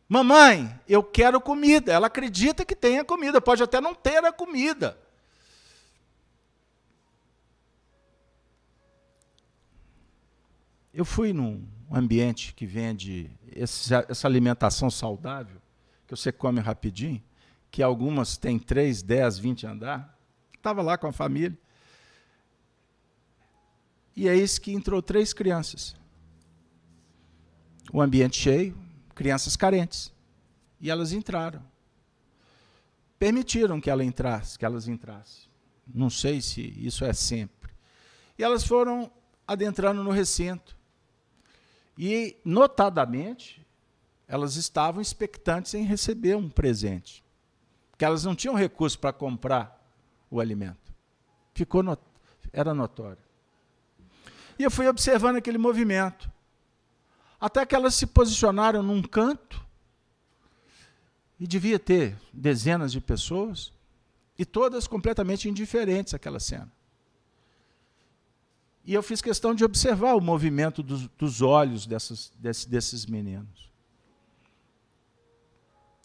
[0.08, 1.92] Mamãe, eu quero comida.
[1.92, 4.98] Ela acredita que tenha comida, pode até não ter a comida.
[10.92, 15.60] Eu fui num ambiente que vende essa alimentação saudável,
[16.06, 17.22] que você come rapidinho,
[17.70, 20.16] que algumas têm 3, 10, 20 andar.
[20.54, 21.58] Estava lá com a família.
[24.14, 25.96] E é isso que entrou três crianças.
[27.92, 28.78] O ambiente cheio,
[29.14, 30.12] crianças carentes.
[30.80, 31.62] E elas entraram.
[33.18, 35.48] Permitiram que ela entrasse, que elas entrassem.
[35.86, 37.70] Não sei se isso é sempre.
[38.38, 39.10] E elas foram
[39.46, 40.76] adentrando no recinto.
[41.96, 43.64] E, notadamente,
[44.26, 47.22] elas estavam expectantes em receber um presente.
[47.90, 49.80] Porque elas não tinham recurso para comprar
[50.30, 50.92] o alimento.
[51.54, 52.02] Ficou not
[52.52, 53.22] era notório.
[54.58, 56.30] E eu fui observando aquele movimento.
[57.44, 59.62] Até que elas se posicionaram num canto,
[61.38, 63.70] e devia ter dezenas de pessoas,
[64.38, 66.72] e todas completamente indiferentes àquela cena.
[68.82, 73.70] E eu fiz questão de observar o movimento dos, dos olhos dessas, desse, desses meninos.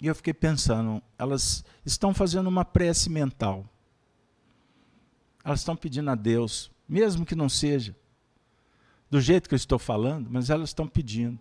[0.01, 3.65] E eu fiquei pensando, elas estão fazendo uma prece mental.
[5.41, 7.95] Elas estão pedindo a Deus, mesmo que não seja
[9.09, 11.39] do jeito que eu estou falando, mas elas estão pedindo.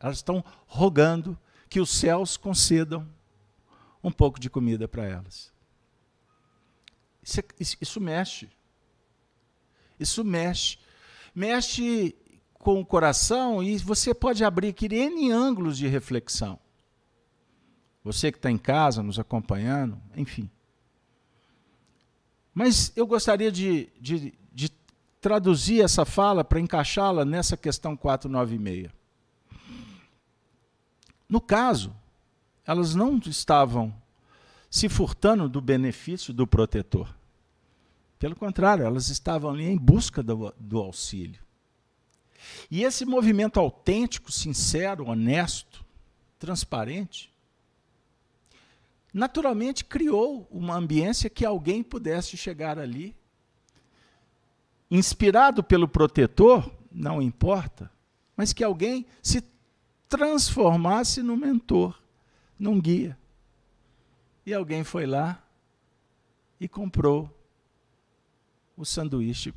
[0.00, 1.38] Elas estão rogando
[1.68, 3.08] que os céus concedam
[4.02, 5.52] um pouco de comida para elas.
[7.22, 7.44] Isso, é,
[7.80, 8.48] isso mexe.
[9.98, 10.78] Isso mexe.
[11.34, 12.14] Mexe
[12.54, 16.58] com o coração e você pode abrir aqui N ângulos de reflexão.
[18.02, 20.48] Você que está em casa, nos acompanhando, enfim.
[22.54, 24.32] Mas eu gostaria de, de
[25.26, 28.92] traduzir essa fala para encaixá-la nessa questão 496.
[31.28, 31.92] No caso,
[32.64, 33.92] elas não estavam
[34.70, 37.12] se furtando do benefício do protetor.
[38.20, 41.40] Pelo contrário, elas estavam ali em busca do, do auxílio.
[42.70, 45.84] E esse movimento autêntico, sincero, honesto,
[46.38, 47.34] transparente,
[49.12, 53.12] naturalmente criou uma ambiência que alguém pudesse chegar ali,
[54.90, 57.90] inspirado pelo protetor, não importa,
[58.36, 59.42] mas que alguém se
[60.08, 61.98] transformasse no mentor,
[62.58, 63.18] num guia.
[64.44, 65.42] E alguém foi lá
[66.60, 67.30] e comprou
[68.76, 69.52] o sanduíche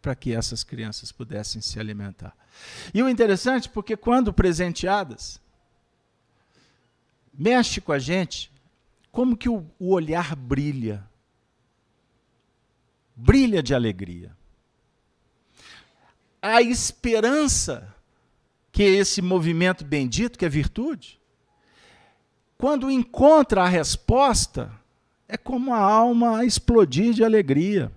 [0.00, 2.36] para que essas crianças pudessem se alimentar.
[2.92, 5.40] E o interessante, porque quando presenteadas,
[7.32, 8.50] mexe com a gente,
[9.10, 11.07] como que o, o olhar brilha.
[13.20, 14.30] Brilha de alegria.
[16.40, 17.92] A esperança,
[18.70, 21.20] que é esse movimento bendito, que é virtude,
[22.56, 24.72] quando encontra a resposta,
[25.26, 27.90] é como a alma explodir de alegria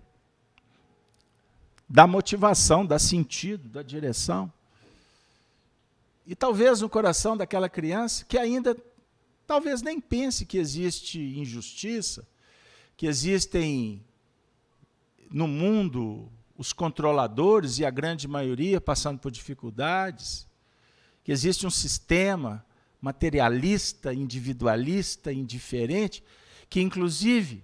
[1.87, 4.51] dá motivação, dá sentido, dá direção.
[6.25, 8.75] E talvez no coração daquela criança que ainda
[9.45, 12.27] talvez nem pense que existe injustiça,
[12.97, 14.03] que existem
[15.31, 20.47] no mundo os controladores e a grande maioria passando por dificuldades,
[21.23, 22.65] que existe um sistema
[23.01, 26.23] materialista, individualista, indiferente,
[26.69, 27.63] que inclusive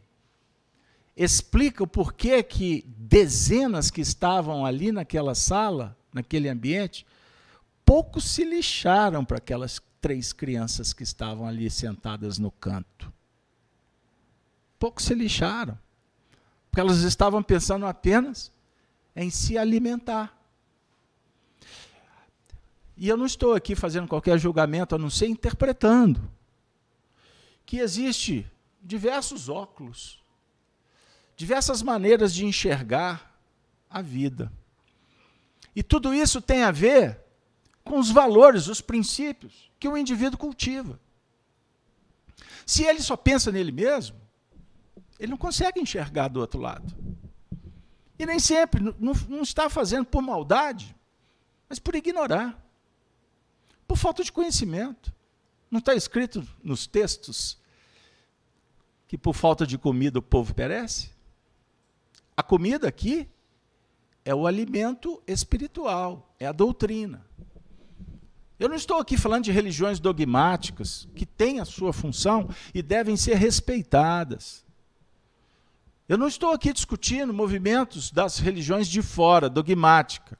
[1.16, 7.06] explica o porquê que dezenas que estavam ali naquela sala, naquele ambiente,
[7.86, 13.12] pouco se lixaram para aquelas três crianças que estavam ali sentadas no canto.
[14.80, 15.78] Pouco se lixaram.
[16.78, 18.52] Porque elas estavam pensando apenas
[19.16, 20.40] em se alimentar.
[22.96, 26.32] E eu não estou aqui fazendo qualquer julgamento, a não ser interpretando
[27.66, 28.46] que existe
[28.80, 30.24] diversos óculos
[31.36, 33.36] diversas maneiras de enxergar
[33.90, 34.54] a vida.
[35.76, 37.20] E tudo isso tem a ver
[37.84, 41.00] com os valores, os princípios que o indivíduo cultiva.
[42.68, 44.27] Se ele só pensa nele mesmo,
[45.20, 46.94] ele não consegue enxergar do outro lado.
[48.20, 50.96] E nem sempre, não, não está fazendo por maldade,
[51.70, 52.64] mas por ignorar,
[53.88, 55.14] por falta de conhecimento.
[55.70, 57.58] Não está escrito nos textos
[59.08, 61.12] que por falta de comida o povo perece?
[62.36, 63.28] A comida aqui
[64.26, 67.26] é o alimento espiritual, é a doutrina.
[68.60, 73.16] Eu não estou aqui falando de religiões dogmáticas, que têm a sua função e devem
[73.16, 74.66] ser respeitadas.
[76.08, 80.40] Eu não estou aqui discutindo movimentos das religiões de fora, dogmática.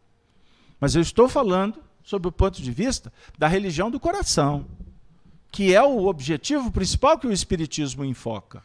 [0.80, 4.66] Mas eu estou falando sob o ponto de vista da religião do coração,
[5.52, 8.64] que é o objetivo principal que o Espiritismo enfoca.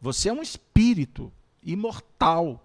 [0.00, 2.64] Você é um espírito imortal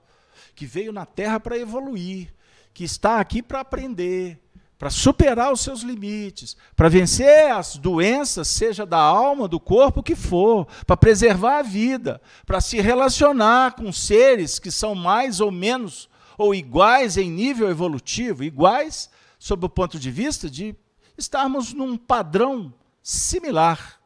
[0.53, 2.33] que veio na Terra para evoluir,
[2.73, 4.39] que está aqui para aprender,
[4.77, 10.15] para superar os seus limites, para vencer as doenças, seja da alma, do corpo, que
[10.15, 16.07] for, para preservar a vida, para se relacionar com seres que são mais ou menos
[16.37, 19.09] ou iguais em nível evolutivo, iguais
[19.39, 20.75] sob o ponto de vista de
[21.17, 22.71] estarmos num padrão
[23.01, 23.99] similar,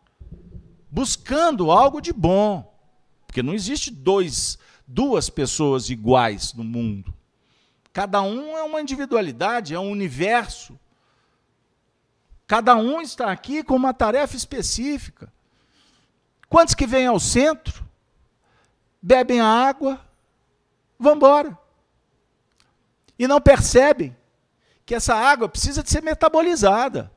[0.89, 2.73] buscando algo de bom,
[3.27, 4.57] porque não existe dois,
[4.87, 7.13] duas pessoas iguais no mundo.
[7.93, 10.79] Cada um é uma individualidade, é um universo.
[12.47, 15.31] Cada um está aqui com uma tarefa específica.
[16.47, 17.85] Quantos que vêm ao centro,
[19.01, 19.99] bebem a água,
[20.97, 21.57] vão embora.
[23.17, 24.15] E não percebem
[24.85, 27.11] que essa água precisa de ser metabolizada.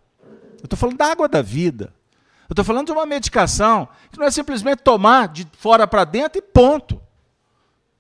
[0.59, 1.93] Eu estou falando da água da vida.
[2.49, 6.39] Eu estou falando de uma medicação que não é simplesmente tomar de fora para dentro
[6.39, 7.01] e ponto.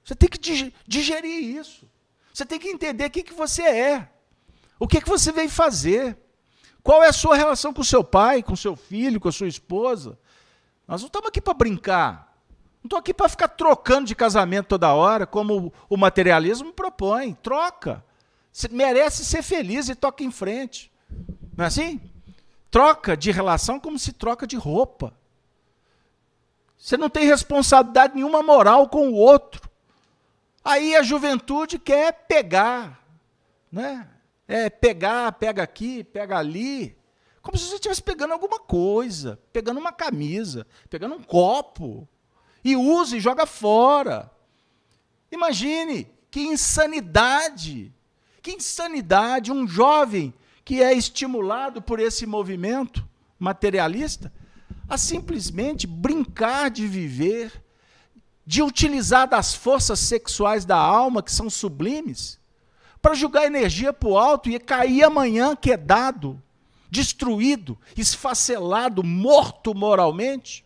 [0.04, 0.38] Você tem que
[0.86, 1.88] digerir isso.
[2.34, 4.08] Você tem que entender o que, você é.
[4.76, 6.18] O que, que você veio fazer.
[6.82, 10.18] Qual é a sua relação com seu pai, com seu filho, com a sua esposa.
[10.86, 12.36] Nós não estamos aqui para brincar.
[12.82, 17.34] Não estou aqui para ficar trocando de casamento toda hora, como o materialismo propõe.
[17.34, 18.04] Troca.
[18.52, 20.90] Você merece ser feliz e toca em frente.
[21.56, 22.00] Não é assim?
[22.68, 25.14] Troca de relação como se troca de roupa.
[26.76, 29.70] Você não tem responsabilidade nenhuma moral com o outro.
[30.64, 33.04] Aí a juventude quer pegar,
[33.70, 34.08] né?
[34.48, 36.96] É pegar, pega aqui, pega ali,
[37.42, 42.08] como se você estivesse pegando alguma coisa, pegando uma camisa, pegando um copo,
[42.64, 44.30] e usa e joga fora.
[45.30, 47.92] Imagine que insanidade,
[48.40, 50.32] que insanidade um jovem
[50.64, 53.06] que é estimulado por esse movimento
[53.38, 54.32] materialista
[54.88, 57.63] a simplesmente brincar de viver
[58.46, 62.38] de utilizar das forças sexuais da alma, que são sublimes,
[63.00, 66.42] para jogar energia para o alto e cair amanhã quedado,
[66.90, 70.64] destruído, esfacelado, morto moralmente.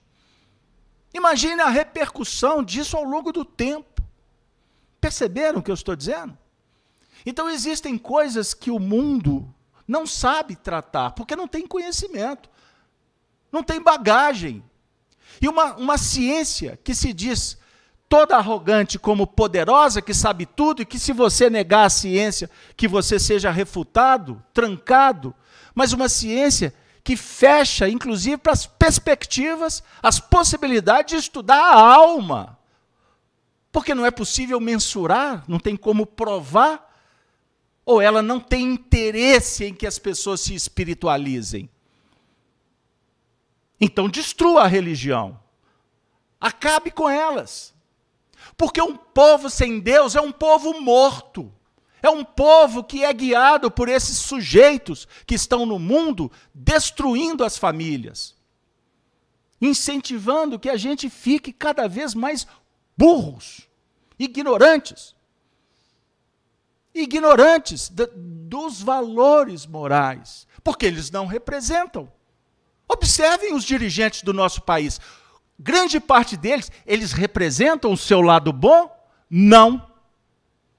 [1.13, 4.03] Imagine a repercussão disso ao longo do tempo.
[5.01, 6.37] Perceberam o que eu estou dizendo?
[7.25, 9.53] Então existem coisas que o mundo
[9.87, 12.51] não sabe tratar, porque não tem conhecimento,
[13.51, 14.63] não tem bagagem.
[15.41, 17.57] E uma, uma ciência que se diz
[18.09, 22.89] toda arrogante como poderosa, que sabe tudo, e que se você negar a ciência, que
[22.89, 25.35] você seja refutado, trancado,
[25.75, 32.59] mas uma ciência que fecha, inclusive, para as perspectivas, as possibilidades de estudar a alma.
[33.71, 36.87] Porque não é possível mensurar, não tem como provar,
[37.85, 41.71] ou ela não tem interesse em que as pessoas se espiritualizem.
[43.81, 45.39] Então destrua a religião.
[46.41, 47.75] Acabe com elas.
[48.59, 51.51] Porque um povo sem Deus é um povo morto.
[52.03, 57.57] É um povo que é guiado por esses sujeitos que estão no mundo destruindo as
[57.57, 58.37] famílias,
[59.61, 62.47] incentivando que a gente fique cada vez mais
[62.97, 63.69] burros,
[64.19, 65.15] ignorantes.
[66.95, 72.11] Ignorantes de, dos valores morais, porque eles não representam.
[72.89, 75.01] Observem os dirigentes do nosso país
[75.59, 78.95] grande parte deles, eles representam o seu lado bom?
[79.29, 79.91] Não.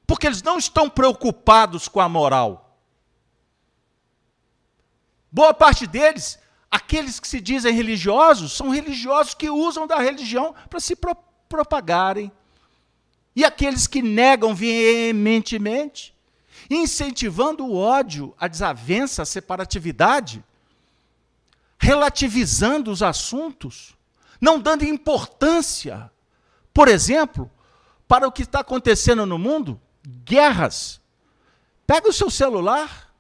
[0.08, 2.78] Porque eles não estão preocupados com a moral.
[5.32, 6.40] Boa parte deles,
[6.72, 11.16] aqueles que se dizem religiosos, são religiosos que usam da religião para se pro
[11.48, 12.32] propagarem.
[13.36, 16.14] E aqueles que negam veementemente,
[16.70, 20.44] incentivando o ódio, a desavença, a separatividade,
[21.80, 23.98] relativizando os assuntos,
[24.40, 26.12] não dando importância,
[26.74, 27.50] por exemplo,
[28.08, 29.80] para o que está acontecendo no mundo,
[30.24, 31.02] guerras.
[31.86, 33.14] Pega o seu celular.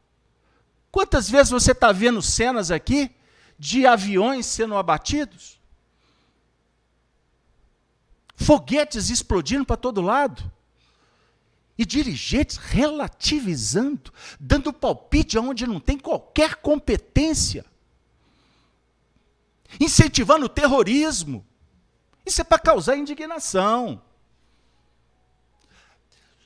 [0.91, 3.11] Quantas vezes você está vendo cenas aqui
[3.57, 5.59] de aviões sendo abatidos?
[8.35, 10.51] Foguetes explodindo para todo lado.
[11.77, 17.65] E dirigentes relativizando, dando palpite onde não tem qualquer competência.
[19.79, 21.45] Incentivando o terrorismo.
[22.25, 24.01] Isso é para causar indignação.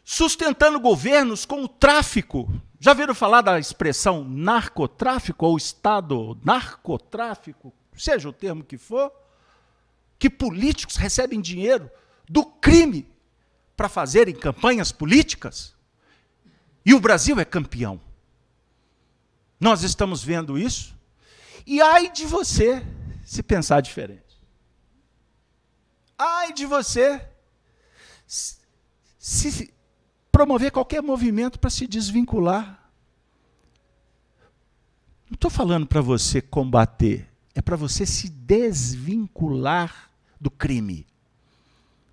[0.04, 2.50] Sustentando governos com o tráfico.
[2.80, 9.12] Já viram falar da expressão narcotráfico ou Estado narcotráfico, seja o termo que for?
[10.20, 11.90] Que políticos recebem dinheiro
[12.30, 13.08] do crime
[13.78, 15.74] para fazerem campanhas políticas?
[16.86, 18.02] E o Brasil é campeão.
[19.60, 20.94] Nós estamos vendo isso.
[21.66, 22.86] E ai de você
[23.24, 24.42] se pensar diferente.
[26.18, 27.28] Ai de você
[29.18, 29.74] se
[30.32, 32.90] promover qualquer movimento para se desvincular.
[35.30, 41.08] Não estou falando para você combater, é para você se desvincular do crime,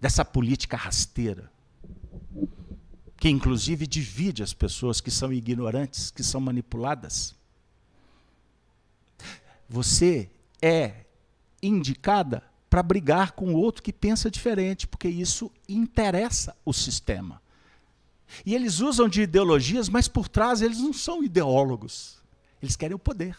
[0.00, 1.50] dessa política rasteira,
[3.16, 7.34] que inclusive divide as pessoas que são ignorantes, que são manipuladas.
[9.68, 10.30] Você
[10.62, 11.06] é
[11.62, 17.42] indicada para brigar com o outro que pensa diferente, porque isso interessa o sistema.
[18.46, 22.22] E eles usam de ideologias, mas por trás eles não são ideólogos.
[22.62, 23.36] Eles querem o poder.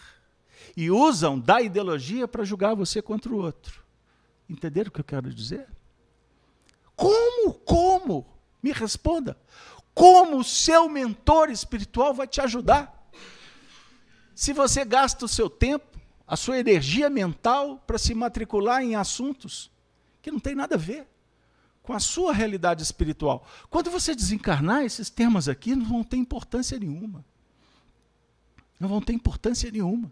[0.76, 3.82] E usam da ideologia para julgar você contra o outro.
[4.50, 5.68] Entenderam o que eu quero dizer?
[6.96, 7.54] Como?
[7.54, 8.28] Como?
[8.62, 9.38] Me responda.
[9.94, 13.10] Como o seu mentor espiritual vai te ajudar?
[14.36, 15.91] Se você gasta o seu tempo
[16.32, 19.70] a sua energia mental para se matricular em assuntos
[20.22, 21.06] que não tem nada a ver
[21.84, 23.46] com a sua realidade espiritual.
[23.70, 27.26] Quando você desencarnar, esses temas aqui não vão ter importância nenhuma.
[28.80, 30.10] Não vão ter importância nenhuma.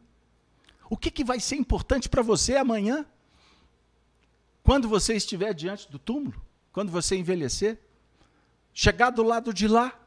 [0.90, 3.06] O que, que vai ser importante para você amanhã?
[4.62, 6.46] Quando você estiver diante do túmulo?
[6.74, 7.80] Quando você envelhecer?
[8.74, 9.98] Chegar do lado de lá?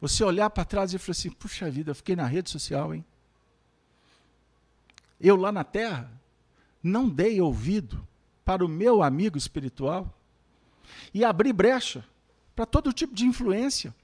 [0.00, 3.04] Você olhar para trás e falar assim: puxa vida, eu fiquei na rede social, hein?
[5.22, 6.10] Eu lá na terra
[6.82, 8.06] não dei ouvido
[8.44, 10.12] para o meu amigo espiritual
[11.14, 12.04] e abri brecha
[12.54, 13.94] para todo tipo de influência.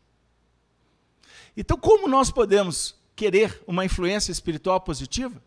[1.56, 5.42] Então, como nós podemos querer uma influência espiritual positiva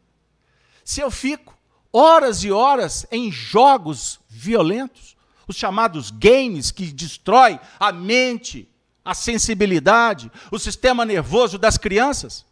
[0.83, 1.57] se eu fico
[1.93, 5.15] horas e horas em jogos violentos,
[5.47, 8.67] os chamados games que destrói a mente,
[9.03, 12.45] a sensibilidade, o sistema nervoso das crianças?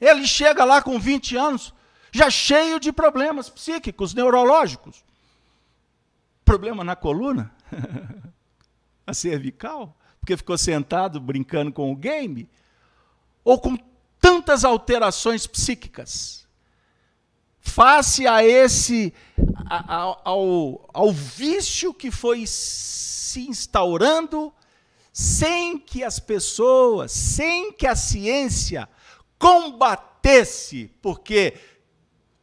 [0.00, 1.72] Ele chega lá com 20 anos,
[2.14, 5.04] já cheio de problemas psíquicos, neurológicos.
[6.44, 7.52] Problema na coluna,
[9.04, 12.48] a cervical, porque ficou sentado brincando com o game,
[13.42, 13.76] ou com
[14.20, 16.46] tantas alterações psíquicas.
[17.58, 19.12] Face a esse,
[19.66, 24.52] a, ao, ao vício que foi se instaurando,
[25.12, 28.88] sem que as pessoas, sem que a ciência
[29.36, 31.54] combatesse, porque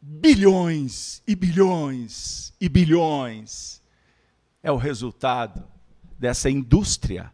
[0.01, 3.81] bilhões e bilhões e bilhões.
[4.63, 5.63] É o resultado
[6.17, 7.31] dessa indústria.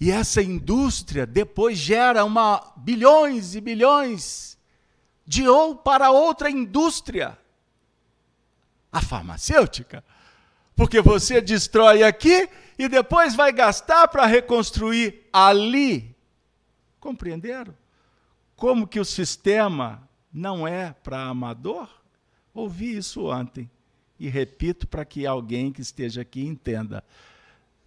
[0.00, 4.56] E essa indústria depois gera uma bilhões e bilhões
[5.26, 7.36] de ou para outra indústria,
[8.92, 10.04] a farmacêutica.
[10.76, 12.48] Porque você destrói aqui
[12.78, 16.14] e depois vai gastar para reconstruir ali.
[17.00, 17.74] Compreenderam?
[18.54, 20.05] Como que o sistema
[20.36, 21.88] não é para amador?
[22.52, 23.70] Ouvi isso ontem
[24.20, 27.02] e repito para que alguém que esteja aqui entenda.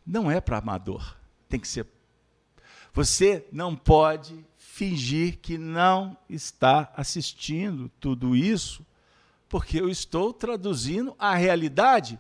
[0.04, 1.16] Não é para amador,
[1.47, 1.86] tem que ser.
[2.91, 8.84] Você não pode fingir que não está assistindo tudo isso,
[9.47, 12.20] porque eu estou traduzindo a realidade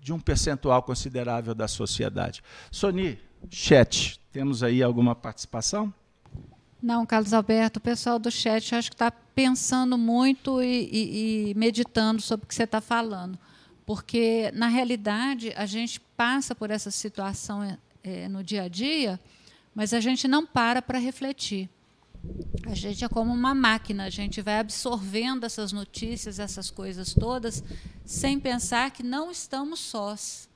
[0.00, 2.42] de um percentual considerável da sociedade.
[2.70, 3.18] Sony,
[3.50, 5.92] chat, temos aí alguma participação?
[6.86, 11.54] Não, Carlos Alberto, o pessoal do chat acho que está pensando muito e, e, e,
[11.56, 13.36] meditando sobre o que você está falando.
[13.84, 19.18] Porque, na realidade, a gente passa por essa situação é, no dia a dia,
[19.74, 21.68] mas a gente não para para refletir.
[22.68, 27.64] A gente é como uma máquina, a gente vai absorvendo essas notícias, essas coisas todas,
[28.04, 30.48] sem pensar que não estamos sós.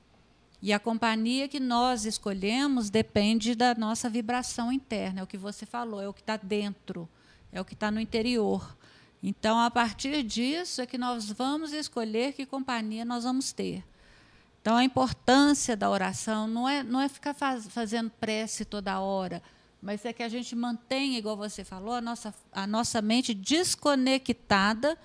[0.61, 5.65] E a companhia que nós escolhemos depende da nossa vibração interna, é o que você
[5.65, 7.09] falou, é o que está dentro,
[7.51, 8.77] é o que está no interior.
[9.23, 13.83] Então, a partir disso é que nós vamos escolher que companhia nós vamos ter.
[14.61, 19.41] Então, a importância da oração não é, não é ficar faz, fazendo prece toda hora,
[19.81, 24.95] mas é que a gente mantenha, igual você falou, a nossa, a nossa mente desconectada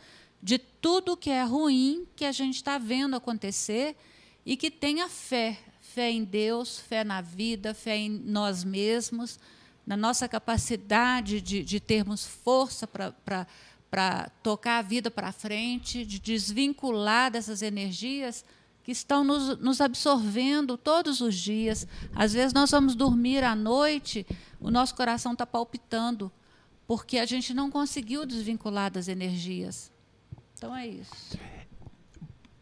[0.43, 3.97] de tudo que é ruim que a gente está vendo acontecer
[4.47, 9.41] e que tenha fé, fé em Deus, fé na vida, fé em nós mesmos,
[9.85, 17.33] na nossa capacidade de, de termos força para tocar a vida para frente, de desvincular
[17.33, 18.45] dessas energias
[18.85, 21.89] que estão nos, nos, absorvendo todos os dias.
[22.15, 24.25] Às vezes nós vamos dormir à noite,
[24.61, 26.31] o nosso coração está palpitando,
[26.87, 29.91] porque a gente não conseguiu desvincular das energias.
[30.57, 31.37] Então é isso.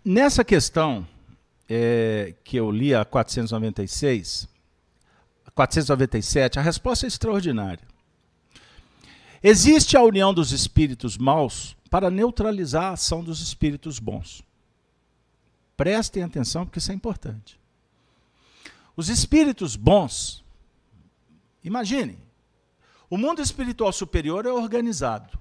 [0.03, 1.07] Nessa questão
[1.69, 4.49] é, que eu li a 496,
[5.55, 7.87] 497, a resposta é extraordinária.
[9.43, 14.43] Existe a união dos espíritos maus para neutralizar a ação dos espíritos bons.
[15.77, 17.59] Prestem atenção, porque isso é importante.
[18.97, 20.45] Os espíritos bons,
[21.63, 22.19] imaginem,
[23.11, 25.39] o mundo espiritual superior é organizado,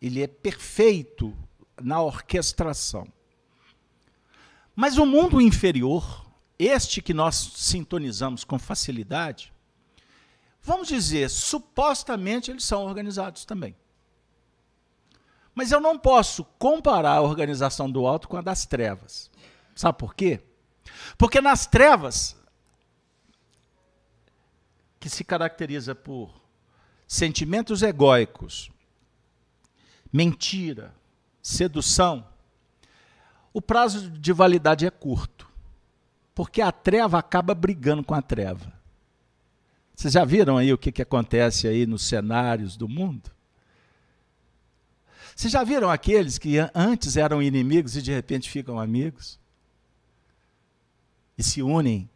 [0.00, 1.34] ele é perfeito
[1.80, 3.08] na orquestração.
[4.76, 9.50] Mas o mundo inferior, este que nós sintonizamos com facilidade,
[10.62, 13.74] vamos dizer, supostamente eles são organizados também.
[15.54, 19.30] Mas eu não posso comparar a organização do alto com a das trevas.
[19.74, 20.42] Sabe por quê?
[21.16, 22.36] Porque nas trevas,
[25.00, 26.30] que se caracteriza por
[27.06, 28.70] sentimentos egóicos,
[30.12, 30.94] mentira,
[31.40, 32.26] sedução,
[33.56, 35.50] o prazo de validade é curto.
[36.34, 38.70] Porque a treva acaba brigando com a treva.
[39.94, 43.30] Vocês já viram aí o que, que acontece aí nos cenários do mundo?
[45.34, 49.40] Vocês já viram aqueles que antes eram inimigos e de repente ficam amigos?
[51.38, 52.10] E se unem?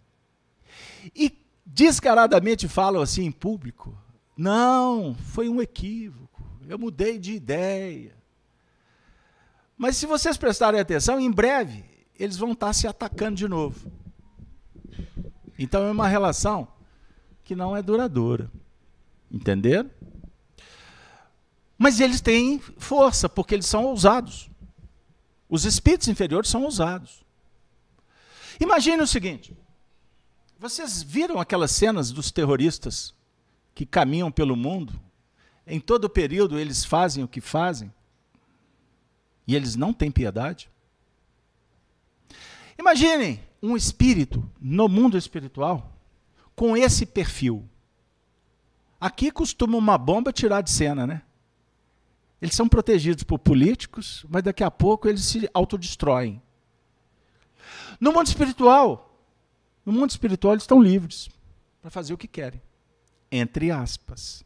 [1.17, 1.33] E
[1.65, 3.97] descaradamente falam assim em público:
[4.37, 8.20] não, foi um equívoco, eu mudei de ideia.
[9.81, 11.83] Mas se vocês prestarem atenção, em breve
[12.19, 13.91] eles vão estar se atacando de novo.
[15.59, 16.69] Então é uma relação
[17.43, 18.51] que não é duradoura.
[19.33, 19.91] Entenderam?
[21.79, 24.51] Mas eles têm força, porque eles são ousados.
[25.49, 27.25] Os espíritos inferiores são ousados.
[28.61, 29.57] Imagine o seguinte:
[30.59, 33.15] vocês viram aquelas cenas dos terroristas
[33.75, 35.01] que caminham pelo mundo?
[35.67, 37.91] Em todo período eles fazem o que fazem?
[39.47, 40.71] E eles não têm piedade?
[42.79, 45.93] Imaginem um espírito no mundo espiritual
[46.55, 47.69] com esse perfil.
[49.01, 51.23] Aqui costuma uma bomba tirar de cena, né?
[52.41, 56.41] Eles são protegidos por políticos, mas daqui a pouco eles se autodestroem.
[58.01, 59.15] No mundo espiritual,
[59.85, 61.29] no mundo espiritual eles estão livres
[61.83, 62.63] para fazer o que querem,
[63.31, 64.45] entre aspas.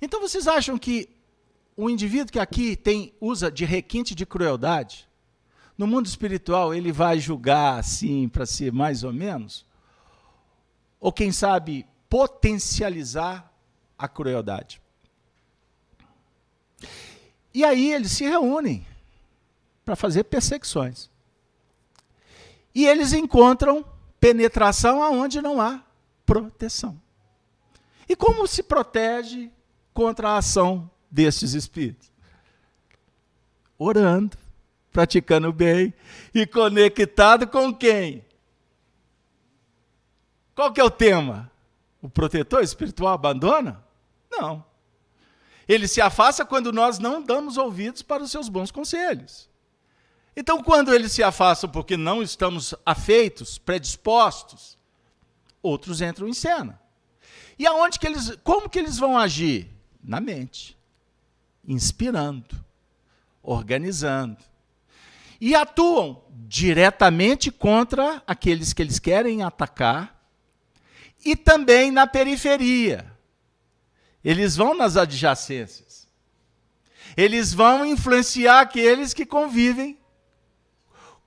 [0.00, 1.08] Então vocês acham que
[1.78, 5.08] o indivíduo que aqui tem usa de requinte de crueldade,
[5.78, 9.66] no mundo espiritual ele vai julgar assim para ser mais ou menos?
[11.00, 13.52] ou quem sabe potencializar
[13.96, 14.80] a crueldade.
[17.52, 18.86] E aí eles se reúnem
[19.84, 21.10] para fazer perseguições.
[22.74, 23.84] E eles encontram
[24.20, 25.82] penetração aonde não há
[26.26, 27.00] proteção.
[28.08, 29.50] E como se protege
[29.92, 32.10] contra a ação destes espíritos?
[33.78, 34.36] Orando,
[34.92, 35.94] praticando bem
[36.34, 38.24] e conectado com quem?
[40.54, 41.50] Qual que é o tema?
[42.02, 43.84] O protetor espiritual abandona?
[44.30, 44.64] Não.
[45.68, 49.48] Ele se afasta quando nós não damos ouvidos para os seus bons conselhos.
[50.34, 54.78] Então, quando eles se afastam porque não estamos afeitos, predispostos,
[55.60, 56.80] outros entram em cena.
[57.58, 59.68] E aonde que eles, como que eles vão agir?
[60.00, 60.77] Na mente,
[61.68, 62.64] inspirando,
[63.42, 64.38] organizando.
[65.38, 70.18] E atuam diretamente contra aqueles que eles querem atacar
[71.24, 73.12] e também na periferia.
[74.24, 76.08] Eles vão nas adjacências.
[77.16, 79.98] Eles vão influenciar aqueles que convivem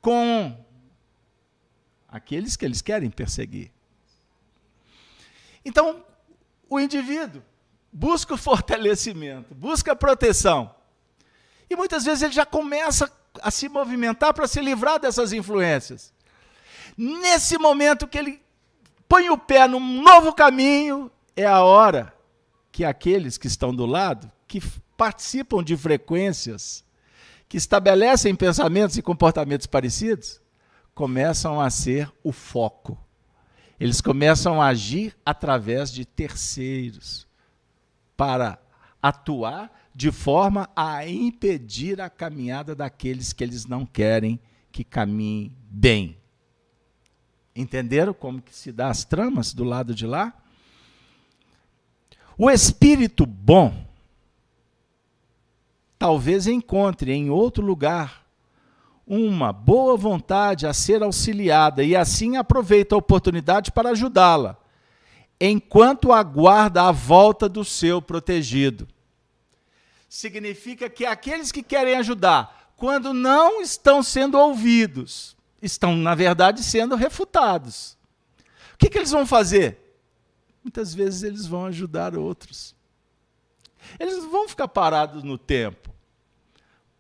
[0.02, 0.66] com
[2.08, 3.72] aqueles que eles querem perseguir.
[5.64, 6.04] Então,
[6.70, 7.44] o indivíduo
[7.92, 10.74] busca o fortalecimento, busca a proteção.
[11.70, 13.12] E muitas vezes ele já começa
[13.42, 16.14] a se movimentar para se livrar dessas influências.
[16.98, 18.42] Nesse momento que ele
[19.08, 22.14] põe o pé num novo caminho, é a hora
[22.72, 24.62] que aqueles que estão do lado, que
[24.96, 26.84] participam de frequências,
[27.48, 30.42] que estabelecem pensamentos e comportamentos parecidos,
[30.94, 32.98] começam a ser o foco.
[33.80, 37.31] Eles começam a agir através de terceiros
[38.22, 38.60] para
[39.02, 44.40] atuar de forma a impedir a caminhada daqueles que eles não querem
[44.72, 46.16] que caminhem bem.
[47.56, 50.36] Entenderam como que se dá as tramas do lado de lá?
[52.38, 53.88] O espírito bom,
[55.98, 58.24] talvez encontre em outro lugar
[59.08, 64.61] uma boa vontade a ser auxiliada e assim aproveita a oportunidade para ajudá-la,
[65.44, 68.88] enquanto aguarda a volta do seu protegido.
[70.08, 76.96] Significa que aqueles que querem ajudar, quando não estão sendo ouvidos, estão, na verdade, sendo
[76.96, 77.98] refutados.
[78.74, 79.80] O que, que eles vão fazer?
[80.64, 82.76] Muitas vezes eles vão ajudar outros.
[84.00, 85.90] Eles não vão ficar parados no tempo.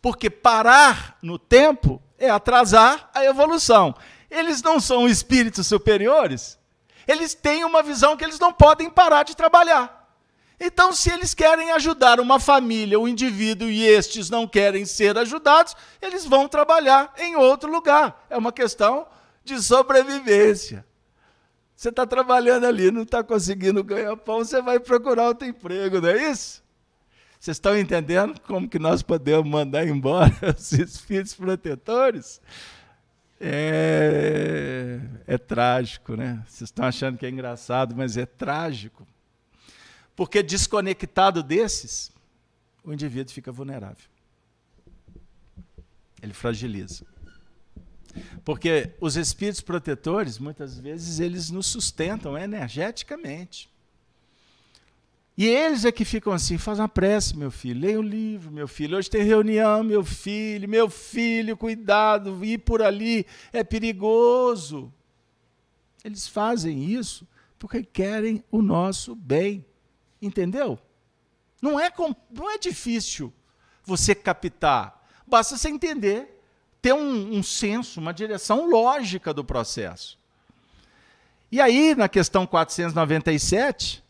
[0.01, 3.95] Porque parar no tempo é atrasar a evolução.
[4.31, 6.57] Eles não são espíritos superiores.
[7.11, 10.01] Eles têm uma visão que eles não podem parar de trabalhar.
[10.57, 15.75] Então, se eles querem ajudar uma família, um indivíduo, e estes não querem ser ajudados,
[16.01, 18.25] eles vão trabalhar em outro lugar.
[18.29, 19.07] É uma questão
[19.43, 20.85] de sobrevivência.
[21.75, 26.09] Você está trabalhando ali, não está conseguindo ganhar pão, você vai procurar outro emprego, não
[26.09, 26.63] é isso?
[27.39, 32.39] Vocês estão entendendo como que nós podemos mandar embora os espíritos protetores?
[33.39, 34.99] É,
[35.31, 36.43] é trágico, né?
[36.45, 39.07] Vocês estão achando que é engraçado, mas é trágico.
[40.13, 42.11] Porque desconectado desses,
[42.83, 44.09] o indivíduo fica vulnerável.
[46.21, 47.05] Ele fragiliza.
[48.43, 53.69] Porque os espíritos protetores, muitas vezes, eles nos sustentam energeticamente.
[55.37, 58.51] E eles é que ficam assim, faz uma prece, meu filho, leia o um livro,
[58.51, 58.97] meu filho.
[58.97, 64.93] Hoje tem reunião, meu filho, meu filho, cuidado, ir por ali é perigoso.
[66.03, 67.27] Eles fazem isso
[67.59, 69.65] porque querem o nosso bem.
[70.21, 70.79] Entendeu?
[71.61, 71.91] Não é,
[72.31, 73.31] não é difícil
[73.83, 75.05] você captar.
[75.25, 76.41] Basta você entender,
[76.81, 80.19] ter um, um senso, uma direção lógica do processo.
[81.51, 84.03] E aí, na questão 497,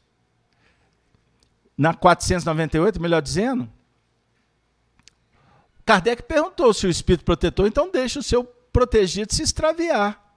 [1.78, 3.70] na 498, melhor dizendo,
[5.84, 10.31] Kardec perguntou se o espírito protetor, então deixa o seu protegido se extraviar.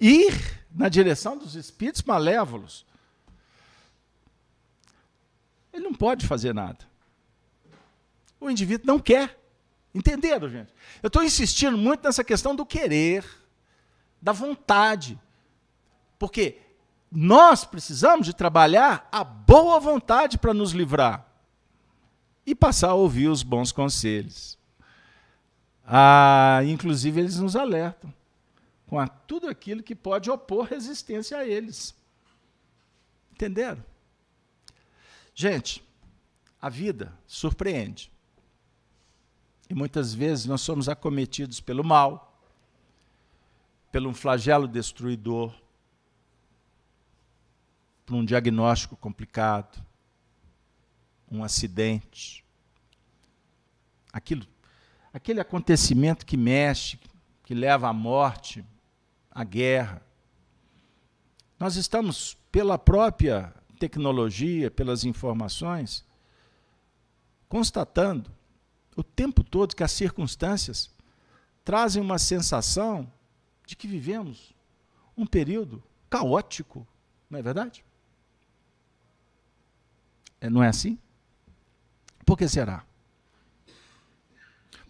[0.00, 2.86] Ir na direção dos espíritos malévolos.
[5.72, 6.78] Ele não pode fazer nada.
[8.40, 9.38] O indivíduo não quer.
[9.94, 10.72] Entenderam, gente?
[11.02, 13.24] Eu estou insistindo muito nessa questão do querer,
[14.22, 15.18] da vontade.
[16.18, 16.58] Porque
[17.10, 21.26] nós precisamos de trabalhar a boa vontade para nos livrar
[22.46, 24.58] e passar a ouvir os bons conselhos.
[25.84, 28.12] Ah, inclusive, eles nos alertam
[28.90, 31.94] com a, tudo aquilo que pode opor resistência a eles.
[33.30, 33.84] Entenderam?
[35.32, 35.80] Gente,
[36.60, 38.10] a vida surpreende.
[39.68, 42.36] E muitas vezes nós somos acometidos pelo mal,
[43.92, 45.54] pelo um flagelo destruidor,
[48.04, 49.80] por um diagnóstico complicado,
[51.30, 52.44] um acidente.
[54.12, 54.44] Aquilo,
[55.12, 56.98] aquele acontecimento que mexe,
[57.44, 58.64] que leva à morte,
[59.30, 60.02] à guerra.
[61.58, 66.04] Nós estamos, pela própria tecnologia, pelas informações,
[67.48, 68.30] constatando
[68.96, 70.90] o tempo todo que as circunstâncias
[71.64, 73.10] trazem uma sensação
[73.66, 74.54] de que vivemos
[75.16, 76.86] um período caótico,
[77.28, 77.84] não é verdade?
[80.40, 80.98] É, não é assim?
[82.24, 82.84] Por que será?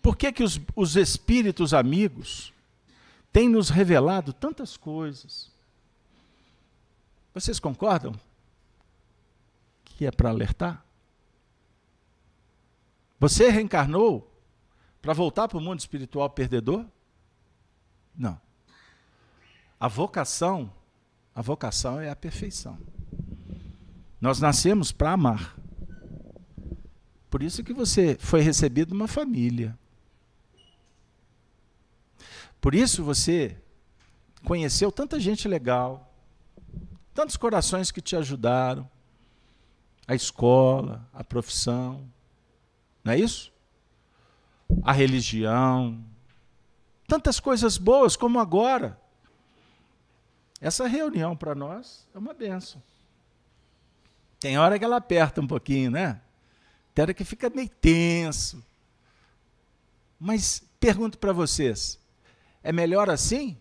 [0.01, 2.53] Por que, que os, os espíritos amigos
[3.33, 5.51] têm nos revelado tantas coisas?
[7.33, 8.14] Vocês concordam
[9.85, 10.85] que é para alertar?
[13.18, 14.31] Você reencarnou
[15.03, 16.85] para voltar para o mundo espiritual perdedor?
[18.16, 18.41] Não.
[19.78, 20.72] A vocação,
[21.35, 22.78] a vocação é a perfeição.
[24.20, 25.57] Nós nascemos para amar.
[27.31, 29.78] Por isso que você foi recebido uma família.
[32.61, 33.57] Por isso você
[34.45, 36.13] conheceu tanta gente legal,
[37.15, 38.89] tantos corações que te ajudaram
[40.07, 42.05] a escola, a profissão,
[43.05, 43.53] não é isso?
[44.83, 46.05] A religião,
[47.07, 49.01] tantas coisas boas como agora.
[50.61, 52.83] Essa reunião para nós é uma benção.
[54.39, 56.21] Tem hora que ela aperta um pouquinho, né?
[56.95, 58.65] Tem hora que fica meio tenso.
[60.19, 61.99] Mas pergunto para vocês:
[62.63, 63.57] é melhor assim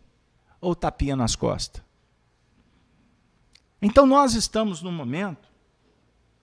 [0.60, 1.84] ou tapinha nas costas?
[3.82, 5.50] Então nós estamos num momento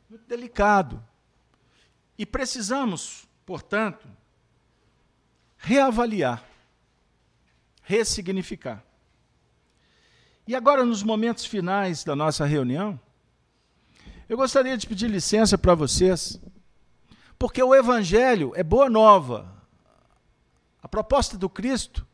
[0.09, 1.03] muito delicado.
[2.19, 4.09] E precisamos, portanto,
[5.59, 6.43] reavaliar,
[7.83, 8.83] ressignificar.
[10.47, 12.99] E agora, nos momentos finais da nossa reunião,
[14.29, 16.41] eu gostaria de pedir licença para vocês,
[17.39, 19.55] Porque o Evangelho é boa nova.
[20.83, 22.06] A proposta do Cristo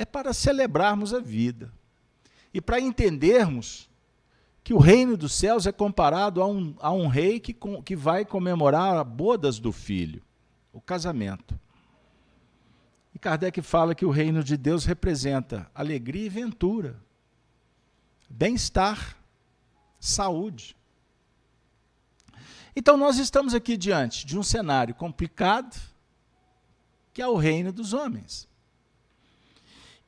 [0.00, 1.70] é para celebrarmos a vida
[2.54, 3.90] e para entendermos
[4.64, 8.24] que o reino dos céus é comparado a um, a um rei que, que vai
[8.24, 10.22] comemorar a bodas do filho,
[10.72, 11.60] o casamento.
[13.14, 16.98] E Kardec fala que o reino de Deus representa alegria e ventura,
[18.26, 19.18] bem-estar,
[19.98, 20.74] saúde.
[22.74, 25.78] Então nós estamos aqui diante de um cenário complicado,
[27.12, 28.48] que é o reino dos homens.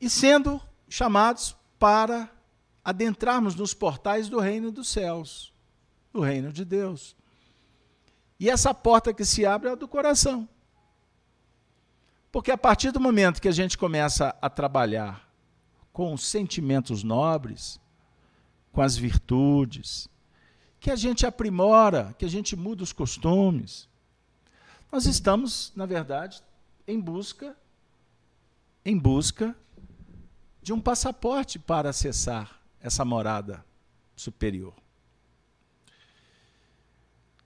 [0.02, 2.28] E sendo chamados para
[2.84, 5.54] adentrarmos nos portais do reino dos céus,
[6.12, 7.14] do reino de Deus.
[8.40, 10.48] E essa porta que se abre é a do coração.
[12.32, 15.32] Porque a partir do momento que a gente começa a trabalhar
[15.92, 17.80] com os sentimentos nobres,
[18.72, 20.08] com as virtudes,
[20.80, 23.88] que a gente aprimora, que a gente muda os costumes,
[24.90, 26.42] nós estamos, na verdade,
[26.88, 27.56] em busca
[28.84, 29.56] em busca
[30.62, 33.64] de um passaporte para acessar essa morada
[34.14, 34.74] superior.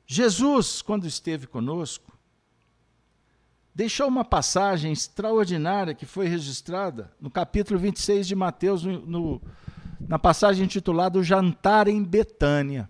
[0.07, 2.17] Jesus, quando esteve conosco,
[3.75, 9.43] deixou uma passagem extraordinária que foi registrada no capítulo 26 de Mateus, no, no,
[10.01, 12.89] na passagem intitulada O Jantar em Betânia.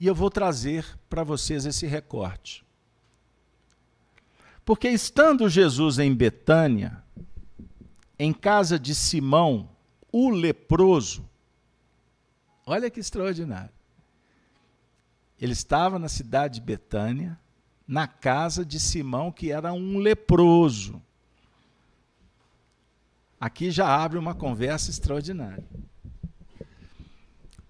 [0.00, 2.64] E eu vou trazer para vocês esse recorte.
[4.64, 7.01] Porque estando Jesus em Betânia,
[8.22, 9.68] em casa de Simão,
[10.12, 11.28] o leproso.
[12.64, 13.74] Olha que extraordinário.
[15.40, 17.36] Ele estava na cidade de Betânia,
[17.84, 21.02] na casa de Simão, que era um leproso.
[23.40, 25.64] Aqui já abre uma conversa extraordinária.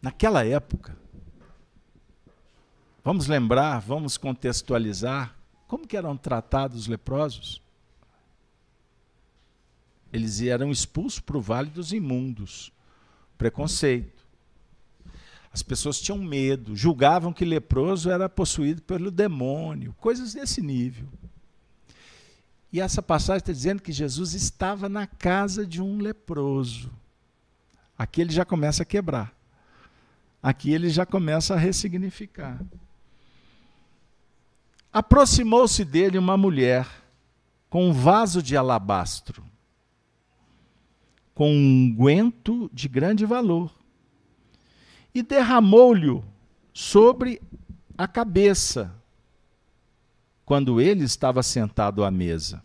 [0.02, 0.94] Naquela época,
[3.02, 5.34] vamos lembrar, vamos contextualizar
[5.66, 7.62] como que eram tratados os leprosos?
[10.12, 12.70] Eles eram expulsos para o vale dos imundos.
[13.38, 14.22] Preconceito.
[15.52, 21.06] As pessoas tinham medo, julgavam que leproso era possuído pelo demônio, coisas desse nível.
[22.72, 26.90] E essa passagem está dizendo que Jesus estava na casa de um leproso.
[27.98, 29.34] Aqui ele já começa a quebrar.
[30.42, 32.58] Aqui ele já começa a ressignificar.
[34.90, 36.88] Aproximou-se dele uma mulher
[37.68, 39.51] com um vaso de alabastro
[41.42, 43.74] com um unguento de grande valor,
[45.12, 46.22] e derramou-lhe
[46.72, 47.42] sobre
[47.98, 48.94] a cabeça,
[50.44, 52.62] quando ele estava sentado à mesa.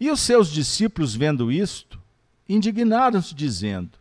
[0.00, 2.02] E os seus discípulos, vendo isto,
[2.48, 3.96] indignaram-se, dizendo: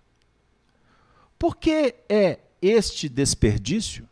[1.38, 4.10] Por que é este desperdício?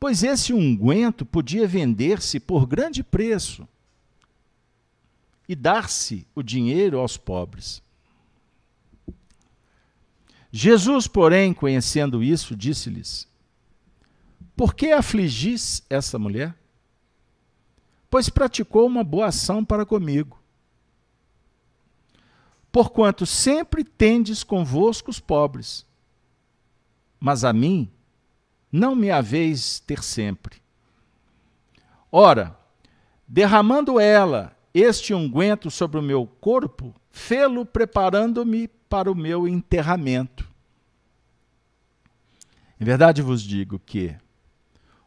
[0.00, 3.68] Pois esse unguento podia vender-se por grande preço
[5.48, 7.82] e dar-se o dinheiro aos pobres.
[10.52, 13.26] Jesus, porém, conhecendo isso, disse-lhes:
[14.56, 16.54] Por que afligis essa mulher?
[18.10, 20.38] Pois praticou uma boa ação para comigo.
[22.70, 25.86] Porquanto sempre tendes convosco os pobres,
[27.18, 27.90] mas a mim
[28.70, 30.62] não me haveis ter sempre.
[32.10, 32.58] Ora,
[33.26, 40.48] derramando ela este unguento sobre o meu corpo, fê-lo preparando-me para o meu enterramento.
[42.80, 44.14] Em verdade vos digo que,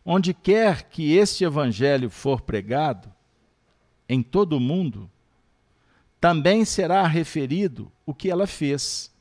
[0.03, 3.11] onde quer que este evangelho for pregado,
[4.09, 5.09] em todo o mundo,
[6.19, 9.11] também será referido o que ela fez,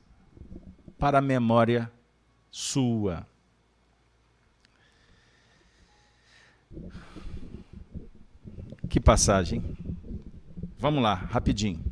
[0.98, 1.90] para a memória
[2.50, 3.26] sua.
[8.88, 9.62] Que passagem.
[10.80, 11.84] Vamos lá, rapidinho.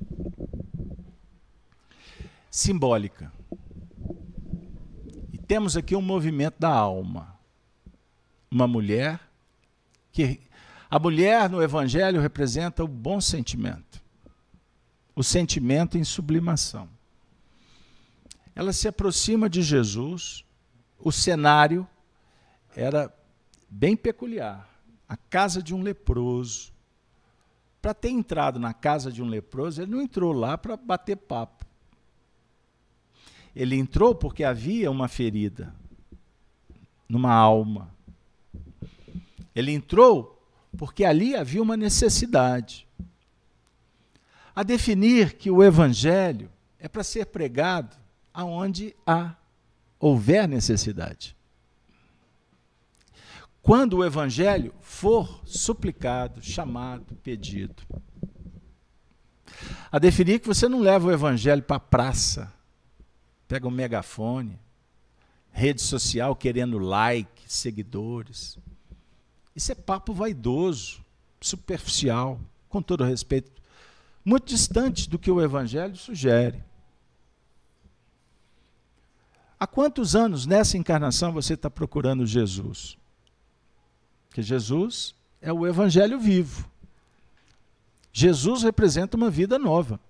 [2.50, 3.30] Simbólica.
[5.30, 7.38] E temos aqui um movimento da alma.
[8.50, 9.20] Uma mulher
[10.10, 10.40] que
[10.90, 14.00] a mulher no evangelho representa o bom sentimento.
[15.14, 16.88] O sentimento em sublimação.
[18.54, 20.46] Ela se aproxima de Jesus.
[20.98, 21.86] O cenário
[22.74, 23.14] era
[23.68, 24.66] bem peculiar.
[25.06, 26.77] A casa de um leproso
[27.80, 31.64] para ter entrado na casa de um leproso, ele não entrou lá para bater papo.
[33.54, 35.74] Ele entrou porque havia uma ferida
[37.08, 37.90] numa alma.
[39.54, 40.40] Ele entrou
[40.76, 42.86] porque ali havia uma necessidade.
[44.54, 47.96] A definir que o evangelho é para ser pregado
[48.34, 49.34] aonde há
[49.98, 51.37] houver necessidade.
[53.68, 57.82] Quando o evangelho for suplicado, chamado, pedido.
[59.92, 62.50] A definir que você não leva o evangelho para a praça,
[63.46, 64.58] pega um megafone,
[65.52, 68.56] rede social querendo like, seguidores.
[69.54, 71.04] Isso é papo vaidoso,
[71.38, 72.40] superficial,
[72.70, 73.52] com todo respeito,
[74.24, 76.64] muito distante do que o Evangelho sugere.
[79.60, 82.96] Há quantos anos nessa encarnação você está procurando Jesus?
[84.28, 86.68] Porque Jesus é o Evangelho vivo.
[88.12, 90.00] Jesus representa uma vida nova.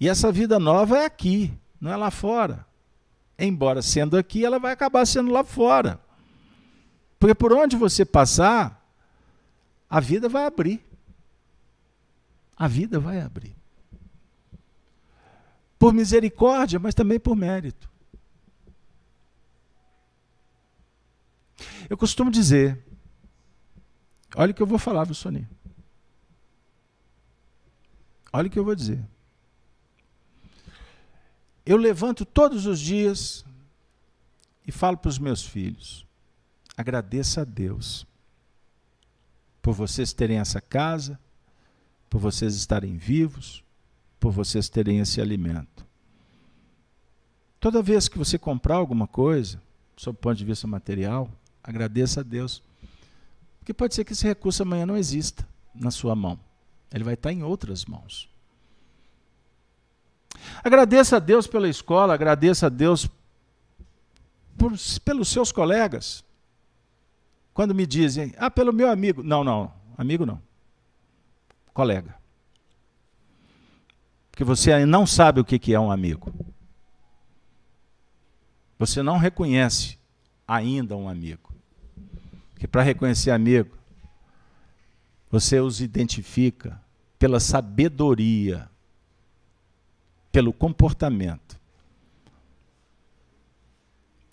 [0.00, 2.66] E essa vida nova é aqui, não é lá fora.
[3.38, 6.00] Embora sendo aqui, ela vai acabar sendo lá fora.
[7.18, 8.82] Porque por onde você passar,
[9.90, 10.84] a vida vai abrir.
[12.56, 13.54] A vida vai abrir.
[15.78, 17.88] Por misericórdia, mas também por mérito.
[21.88, 22.84] Eu costumo dizer,
[24.36, 25.48] olha o que eu vou falar, viu, Sonia?
[28.32, 29.02] Olha o que eu vou dizer.
[31.64, 33.44] Eu levanto todos os dias
[34.66, 36.06] e falo para os meus filhos:
[36.76, 38.06] agradeça a Deus
[39.62, 41.18] por vocês terem essa casa,
[42.08, 43.62] por vocês estarem vivos,
[44.20, 45.86] por vocês terem esse alimento.
[47.60, 49.60] Toda vez que você comprar alguma coisa,
[49.96, 51.30] sob o ponto de vista material,
[51.68, 52.62] agradeça a Deus.
[53.58, 56.40] Porque pode ser que esse recurso amanhã não exista na sua mão.
[56.90, 58.26] Ele vai estar em outras mãos.
[60.64, 63.06] Agradeça a Deus pela escola, agradeça a Deus
[64.56, 64.72] por,
[65.04, 66.24] pelos seus colegas.
[67.52, 69.22] Quando me dizem, ah, pelo meu amigo.
[69.22, 70.40] Não, não, amigo não.
[71.74, 72.16] Colega.
[74.30, 76.32] Porque você não sabe o que é um amigo.
[78.78, 79.98] Você não reconhece
[80.46, 81.47] ainda um amigo.
[82.58, 83.78] Porque para reconhecer amigo,
[85.30, 86.80] você os identifica
[87.16, 88.68] pela sabedoria
[90.32, 91.56] pelo comportamento.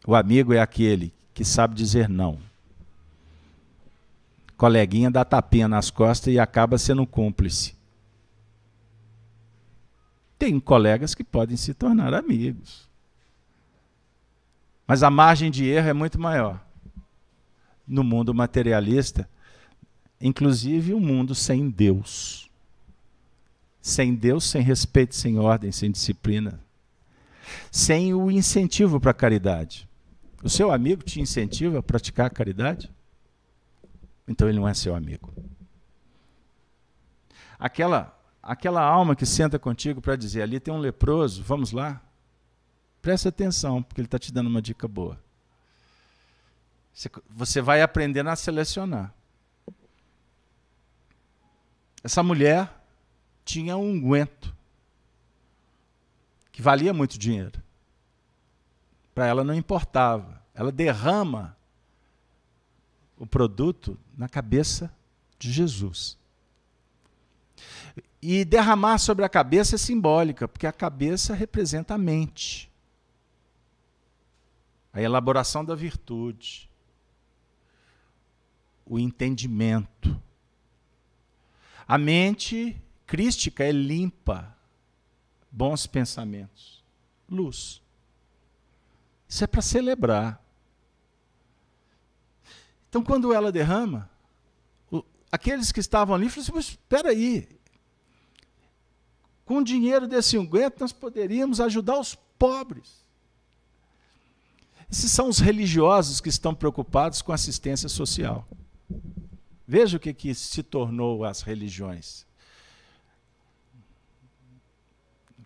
[0.08, 2.40] O amigo é aquele que sabe dizer não.
[4.58, 7.76] Coleguinha dá tapinha nas costas e acaba sendo cúmplice.
[10.40, 12.90] Tem colegas que podem se tornar amigos.
[14.88, 16.65] Mas a margem de erro é muito maior.
[17.88, 19.30] No mundo materialista,
[20.20, 22.50] inclusive um mundo sem Deus.
[23.82, 26.60] Sem Deus, sem respeito, sem ordem, sem disciplina.
[27.72, 29.88] Sem o incentivo para a caridade.
[30.44, 32.92] O seu amigo te incentiva a praticar a caridade?
[34.28, 35.34] Então ele não é seu amigo.
[37.60, 42.02] Aquela, aquela alma que senta contigo para dizer: ali tem um leproso, vamos lá.
[43.02, 45.20] Presta atenção, porque ele está te dando uma dica boa.
[47.30, 49.14] Você vai aprendendo a selecionar.
[52.02, 52.72] Essa mulher
[53.44, 54.56] tinha um unguento
[56.52, 57.62] que valia muito dinheiro.
[59.14, 60.42] Para ela não importava.
[60.54, 61.58] Ela derrama
[63.18, 64.94] o produto na cabeça
[65.38, 66.18] de Jesus.
[68.22, 72.72] E derramar sobre a cabeça é simbólica, porque a cabeça representa a mente.
[74.94, 76.70] A elaboração da virtude.
[78.86, 80.22] O entendimento.
[81.88, 84.56] A mente Crística é limpa,
[85.52, 86.84] bons pensamentos,
[87.30, 87.82] luz.
[89.30, 90.44] Isso é para celebrar.
[92.90, 94.10] Então, quando ela derrama,
[94.92, 97.48] o, aqueles que estavam ali falam assim: espera aí,
[99.46, 103.06] com o dinheiro desse unguento nós poderíamos ajudar os pobres.
[104.90, 108.48] Esses são os religiosos que estão preocupados com assistência social.
[109.68, 112.26] Veja o que, que se tornou as religiões.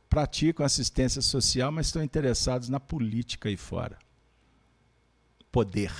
[0.09, 3.97] praticam assistência social, mas estão interessados na política aí fora.
[5.51, 5.93] Poder.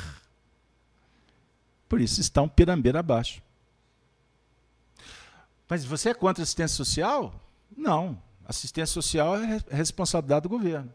[1.88, 3.42] Por isso estão pirambeira abaixo.
[5.68, 7.40] Mas você é contra assistência social?
[7.78, 8.22] Não.
[8.46, 10.92] Assistência social é responsabilidade do governo,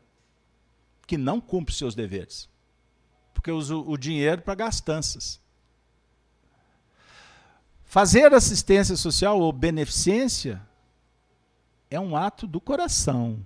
[1.06, 2.48] que não cumpre seus deveres,
[3.32, 5.40] porque usa o dinheiro para gastanças.
[7.94, 10.60] Fazer assistência social ou beneficência
[11.88, 13.38] é um ato do coração.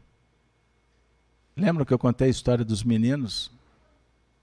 [1.54, 3.50] Lembra que eu contei a história dos meninos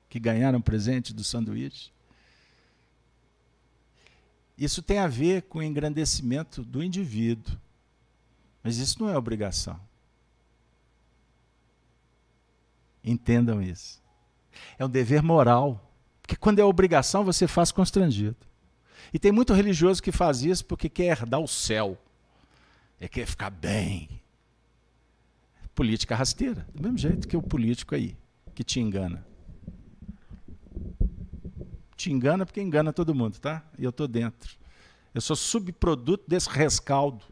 [0.08, 1.92] que ganharam presente do sanduíche?
[4.56, 7.58] Isso tem a ver com o engrandecimento do indivíduo.
[8.62, 9.80] Mas isso não é obrigação.
[13.04, 14.00] Entendam isso.
[14.78, 15.92] É um dever moral.
[16.22, 18.38] Porque quando é obrigação, você faz constrangido.
[19.16, 21.98] E tem muito religioso que faz isso porque quer herdar o céu.
[23.00, 24.22] É quer ficar bem.
[25.74, 26.68] Política rasteira.
[26.76, 28.18] Do mesmo jeito que o político aí,
[28.54, 29.26] que te engana.
[31.96, 33.64] Te engana porque engana todo mundo, tá?
[33.80, 34.58] E eu estou dentro.
[35.14, 37.24] Eu sou subproduto desse rescaldo.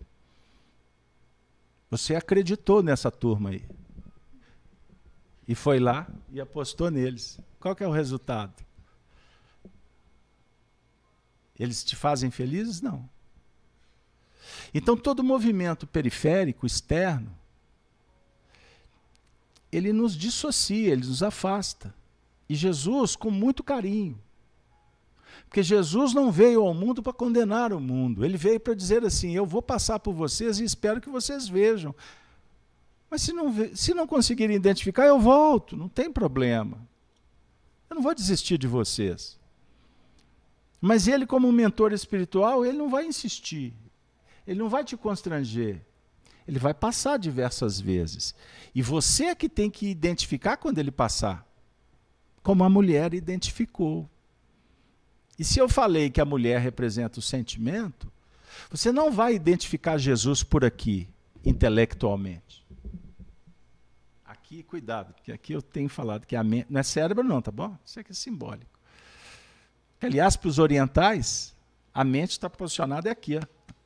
[1.91, 3.65] Você acreditou nessa turma aí.
[5.45, 7.37] E foi lá e apostou neles.
[7.59, 8.63] Qual que é o resultado?
[11.59, 12.81] Eles te fazem felizes?
[12.81, 13.09] Não.
[14.73, 17.35] Então, todo movimento periférico, externo,
[19.71, 21.93] ele nos dissocia, ele nos afasta.
[22.49, 24.19] E Jesus, com muito carinho,
[25.47, 29.35] porque Jesus não veio ao mundo para condenar o mundo, ele veio para dizer assim:
[29.35, 31.95] eu vou passar por vocês e espero que vocês vejam.
[33.09, 36.77] Mas se não, se não conseguirem identificar, eu volto, não tem problema.
[37.87, 39.39] Eu não vou desistir de vocês.
[40.85, 43.73] Mas ele, como mentor espiritual, ele não vai insistir.
[44.45, 45.79] Ele não vai te constranger.
[46.45, 48.35] Ele vai passar diversas vezes.
[48.75, 51.47] E você é que tem que identificar quando ele passar.
[52.41, 54.09] Como a mulher identificou.
[55.39, 58.11] E se eu falei que a mulher representa o sentimento,
[58.69, 61.07] você não vai identificar Jesus por aqui,
[61.45, 62.61] intelectualmente.
[64.25, 66.67] Aqui, cuidado, porque aqui eu tenho falado que a mente.
[66.69, 67.73] Não é cérebro, não, tá bom?
[67.85, 68.72] Isso aqui é simbólico.
[70.03, 71.55] Aliás, para os orientais,
[71.93, 73.41] a mente está posicionada aqui, ó,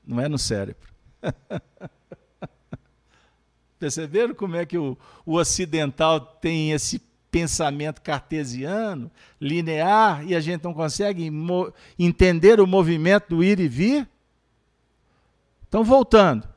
[0.05, 0.87] não é no cérebro.
[3.79, 6.99] Perceberam como é que o, o ocidental tem esse
[7.29, 11.31] pensamento cartesiano, linear, e a gente não consegue
[11.99, 14.09] entender o movimento do ir e vir?
[15.67, 16.47] Então, voltando.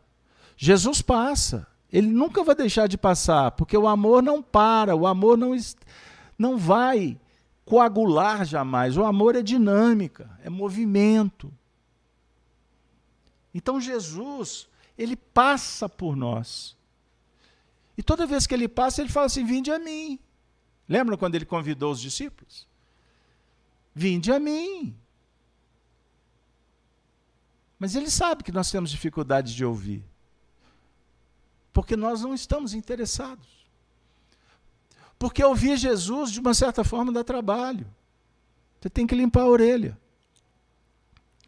[0.56, 1.66] Jesus passa.
[1.92, 5.54] Ele nunca vai deixar de passar, porque o amor não para, o amor não,
[6.38, 7.18] não vai
[7.70, 8.96] coagular jamais.
[8.96, 11.52] O amor é dinâmica, é movimento.
[13.54, 14.68] Então Jesus,
[14.98, 16.76] ele passa por nós.
[17.96, 20.18] E toda vez que ele passa, ele fala assim: Vinde a mim.
[20.88, 22.66] Lembra quando ele convidou os discípulos?
[23.94, 24.96] Vinde a mim.
[27.78, 30.04] Mas ele sabe que nós temos dificuldade de ouvir.
[31.72, 33.59] Porque nós não estamos interessados.
[35.20, 37.86] Porque ouvir Jesus, de uma certa forma, dá trabalho.
[38.80, 39.98] Você tem que limpar a orelha.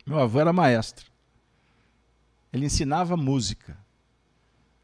[0.05, 1.11] Meu avô era maestro.
[2.53, 3.75] Ele ensinava música.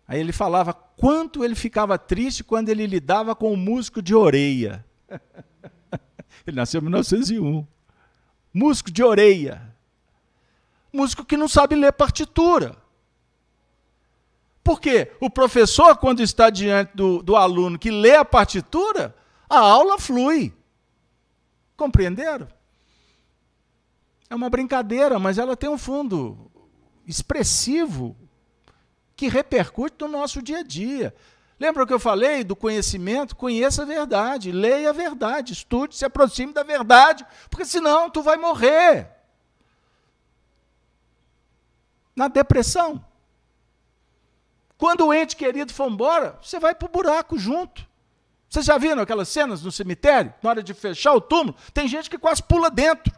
[0.06, 4.82] Aí ele falava quanto ele ficava triste quando ele lidava com o músico de orelha.
[6.47, 7.66] ele nasceu em 1901.
[8.55, 9.70] Músico de orelha.
[10.90, 12.74] Músico que não sabe ler partitura.
[14.69, 19.16] Porque o professor, quando está diante do, do aluno que lê a partitura,
[19.49, 20.55] a aula flui.
[21.74, 22.47] Compreenderam?
[24.28, 26.51] É uma brincadeira, mas ela tem um fundo
[27.07, 28.15] expressivo
[29.16, 31.15] que repercute no nosso dia a dia.
[31.59, 33.35] Lembra o que eu falei do conhecimento?
[33.35, 38.36] Conheça a verdade, leia a verdade, estude, se aproxime da verdade, porque senão tu vai
[38.36, 39.09] morrer.
[42.15, 43.07] Na depressão.
[44.78, 47.84] Quando o ente querido for embora, você vai para o buraco junto.
[48.48, 50.32] Vocês já viram aquelas cenas no cemitério?
[50.40, 53.12] Na hora de fechar o túmulo, tem gente que quase pula dentro.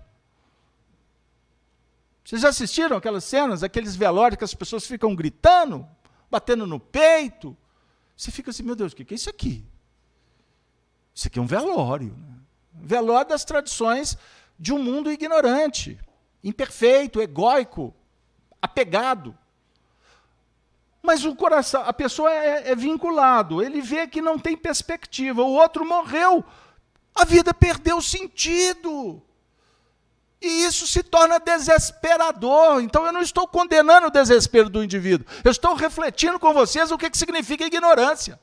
[2.24, 5.86] Vocês já assistiram aquelas cenas, aqueles velórios que as pessoas ficam gritando,
[6.30, 7.56] batendo no peito?
[8.16, 9.64] Você fica assim, meu Deus, o que é isso aqui?
[11.14, 12.16] Isso aqui é um velório.
[12.16, 12.36] Né?
[12.72, 14.16] Velório das tradições
[14.58, 15.98] de um mundo ignorante,
[16.42, 17.94] imperfeito, egóico,
[18.62, 19.36] apegado.
[21.02, 25.52] Mas o coração, a pessoa é, é vinculado, ele vê que não tem perspectiva, o
[25.52, 26.44] outro morreu,
[27.14, 29.22] a vida perdeu sentido.
[30.40, 32.80] E isso se torna desesperador.
[32.80, 35.26] Então eu não estou condenando o desespero do indivíduo.
[35.44, 38.40] Eu estou refletindo com vocês o que, que significa ignorância.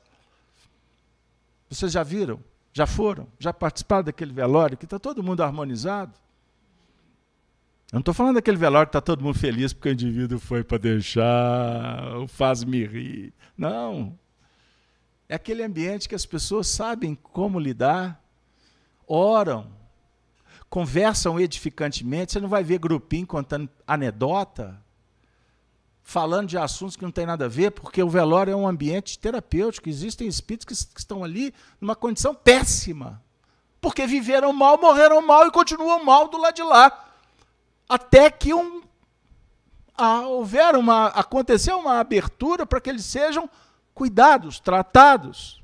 [1.68, 2.42] Vocês já viram?
[2.72, 3.26] Já foram?
[3.38, 6.12] Já participaram daquele velório que está todo mundo harmonizado?
[7.90, 10.62] Eu não estou falando daquele velório que está todo mundo feliz porque o indivíduo foi
[10.62, 13.32] para deixar, faz-me rir.
[13.56, 14.18] Não.
[15.26, 18.22] É aquele ambiente que as pessoas sabem como lidar,
[19.06, 19.72] oram,
[20.68, 22.32] conversam edificantemente.
[22.32, 24.78] Você não vai ver grupinho contando anedota,
[26.02, 29.18] falando de assuntos que não tem nada a ver, porque o velório é um ambiente
[29.18, 29.88] terapêutico.
[29.88, 33.22] Existem espíritos que, que estão ali numa condição péssima.
[33.80, 37.07] Porque viveram mal, morreram mal e continuam mal do lado de lá
[37.88, 38.82] até que um,
[40.26, 43.48] houver uma, aconteceu uma abertura para que eles sejam
[43.94, 45.62] cuidados, tratados.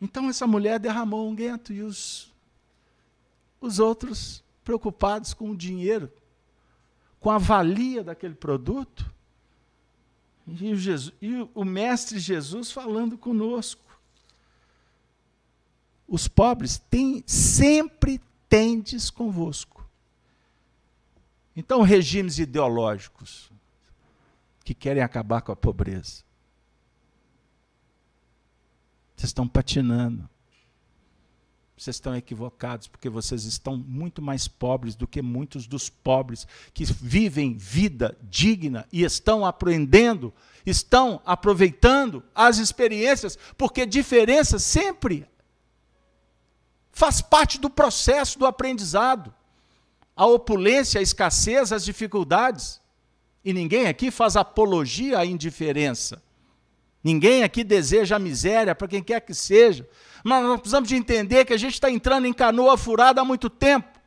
[0.00, 2.32] Então essa mulher derramou um guento e os,
[3.60, 6.10] os outros, preocupados com o dinheiro,
[7.20, 9.12] com a valia daquele produto,
[10.46, 13.82] e o, Jesus, e o Mestre Jesus falando conosco.
[16.06, 18.20] Os pobres têm, sempre
[18.54, 19.84] tendes convosco.
[21.56, 23.50] Então, regimes ideológicos
[24.62, 26.22] que querem acabar com a pobreza.
[29.16, 30.28] Vocês estão patinando.
[31.76, 36.84] Vocês estão equivocados, porque vocês estão muito mais pobres do que muitos dos pobres que
[36.84, 40.32] vivem vida digna e estão aprendendo,
[40.64, 45.26] estão aproveitando as experiências, porque diferença sempre
[46.94, 49.34] faz parte do processo do aprendizado.
[50.16, 52.80] A opulência, a escassez, as dificuldades.
[53.44, 56.22] E ninguém aqui faz apologia à indiferença.
[57.02, 59.86] Ninguém aqui deseja a miséria para quem quer que seja.
[60.22, 63.50] Mas nós precisamos de entender que a gente está entrando em canoa furada há muito
[63.50, 64.00] tempo.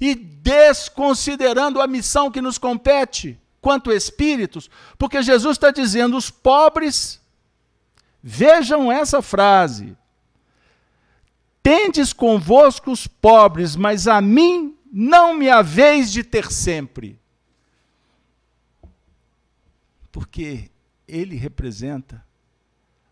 [0.00, 7.20] E desconsiderando a missão que nos compete quanto espíritos, porque Jesus está dizendo: os pobres,
[8.20, 9.96] vejam essa frase,
[11.62, 17.18] Tendes convosco os pobres, mas a mim não me haveis de ter sempre.
[20.10, 20.70] Porque
[21.06, 22.24] ele representa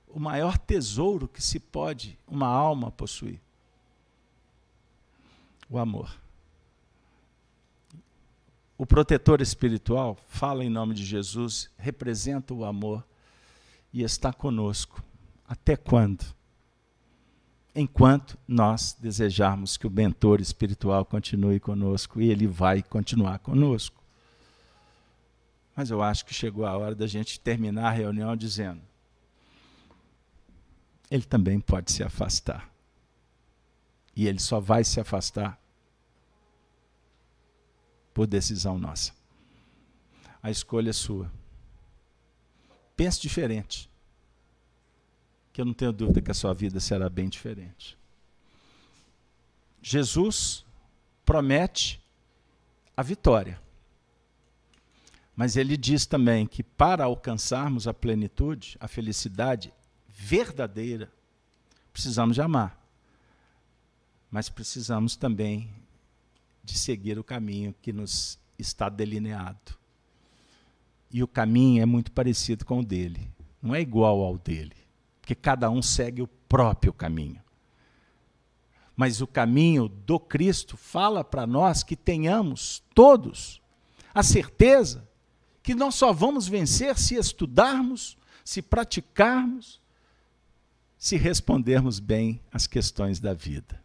[0.09, 3.41] o maior tesouro que se pode uma alma possuir:
[5.69, 6.21] o amor.
[8.77, 13.07] O protetor espiritual fala em nome de Jesus, representa o amor
[13.93, 15.05] e está conosco.
[15.47, 16.25] Até quando?
[17.75, 24.01] Enquanto nós desejarmos que o mentor espiritual continue conosco e ele vai continuar conosco.
[25.75, 28.83] Mas eu acho que chegou a hora da gente terminar a reunião dizendo:
[31.11, 32.71] ele também pode se afastar.
[34.15, 35.59] E ele só vai se afastar
[38.13, 39.13] por decisão nossa.
[40.43, 41.31] A escolha é sua.
[42.97, 43.90] Pense diferente
[45.53, 47.99] que eu não tenho dúvida que a sua vida será bem diferente.
[49.83, 50.65] Jesus
[51.25, 52.01] promete
[52.97, 53.61] a vitória.
[55.35, 59.73] Mas ele diz também que para alcançarmos a plenitude, a felicidade
[60.09, 61.11] verdadeira,
[61.93, 62.79] precisamos de amar.
[64.31, 65.73] Mas precisamos também
[66.63, 69.79] de seguir o caminho que nos está delineado.
[71.11, 73.29] E o caminho é muito parecido com o dele,
[73.61, 74.80] não é igual ao dele
[75.31, 77.41] porque cada um segue o próprio caminho.
[78.97, 83.63] Mas o caminho do Cristo fala para nós que tenhamos todos
[84.13, 85.09] a certeza
[85.63, 89.81] que nós só vamos vencer se estudarmos, se praticarmos,
[90.99, 93.81] se respondermos bem às questões da vida,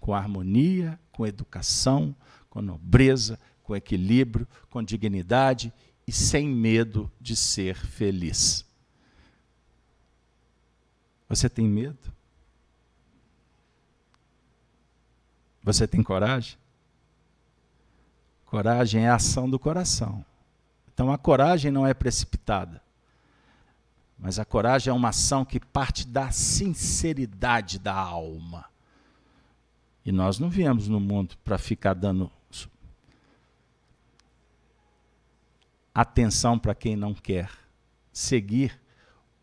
[0.00, 2.16] com harmonia, com educação,
[2.48, 5.70] com nobreza, com equilíbrio, com dignidade
[6.06, 8.65] e sem medo de ser feliz.
[11.28, 12.12] Você tem medo?
[15.62, 16.56] Você tem coragem?
[18.44, 20.24] Coragem é a ação do coração.
[20.92, 22.80] Então a coragem não é precipitada.
[24.18, 28.64] Mas a coragem é uma ação que parte da sinceridade da alma.
[30.04, 32.30] E nós não viemos no mundo para ficar dando
[35.92, 37.50] atenção para quem não quer
[38.12, 38.78] seguir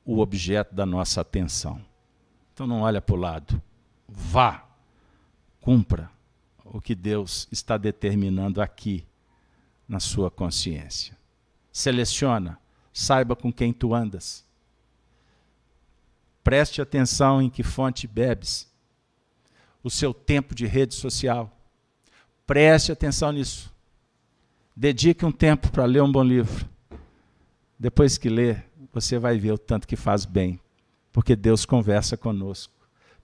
[0.06, 1.84] o objeto da nossa atenção.
[2.54, 3.62] Então não olha para o lado.
[4.08, 4.66] Vá,
[5.60, 6.10] cumpra
[6.66, 9.06] o que Deus está determinando aqui
[9.88, 11.18] na sua consciência.
[11.72, 12.60] Seleciona,
[12.92, 14.46] saiba com quem tu andas.
[16.44, 18.72] Preste atenção em que fonte bebes.
[19.82, 21.52] O seu tempo de rede social.
[22.46, 23.74] Preste atenção nisso.
[24.76, 26.68] Dedique um tempo para ler um bom livro.
[27.80, 30.60] Depois que ler, você vai ver o tanto que faz bem,
[31.12, 32.72] porque Deus conversa conosco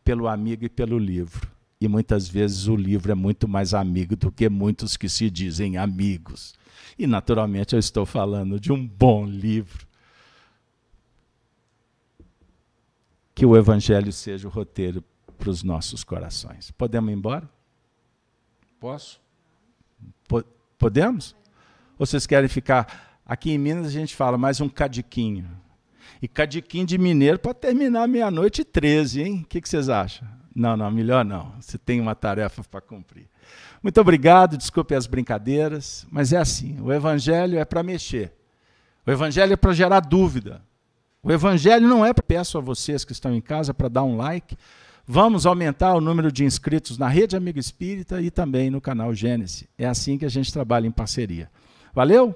[0.04, 1.48] pelo amigo e pelo livro.
[1.80, 5.78] E muitas vezes o livro é muito mais amigo do que muitos que se dizem
[5.78, 6.56] amigos.
[6.98, 9.88] E naturalmente eu estou falando de um bom livro.
[13.34, 15.02] Que o Evangelho seja o roteiro
[15.38, 16.72] para os nossos corações.
[16.72, 17.50] Podemos ir embora?
[18.80, 19.22] Posso?
[20.78, 21.34] Podemos?
[21.98, 25.46] Ou vocês querem ficar Aqui em Minas a gente fala mais um cadiquinho.
[26.20, 29.42] E cadiquinho de mineiro pode terminar meia-noite e 13, hein?
[29.44, 30.28] O que, que vocês acham?
[30.56, 31.54] Não, não, melhor não.
[31.62, 33.30] Você tem uma tarefa para cumprir.
[33.84, 38.34] Muito obrigado, desculpe as brincadeiras, mas é assim: o evangelho é para mexer.
[39.06, 40.64] O evangelho é para gerar dúvida.
[41.22, 44.58] O evangelho não é, peço a vocês que estão em casa para dar um like.
[45.06, 49.68] Vamos aumentar o número de inscritos na Rede Amigo Espírita e também no canal Gênesis.
[49.78, 51.48] É assim que a gente trabalha em parceria.
[51.94, 52.36] Valeu?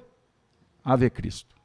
[0.83, 1.55] Ave Cristo.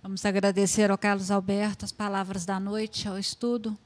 [0.00, 3.76] Vamos agradecer ao Carlos Alberto as palavras da noite, ao estudo.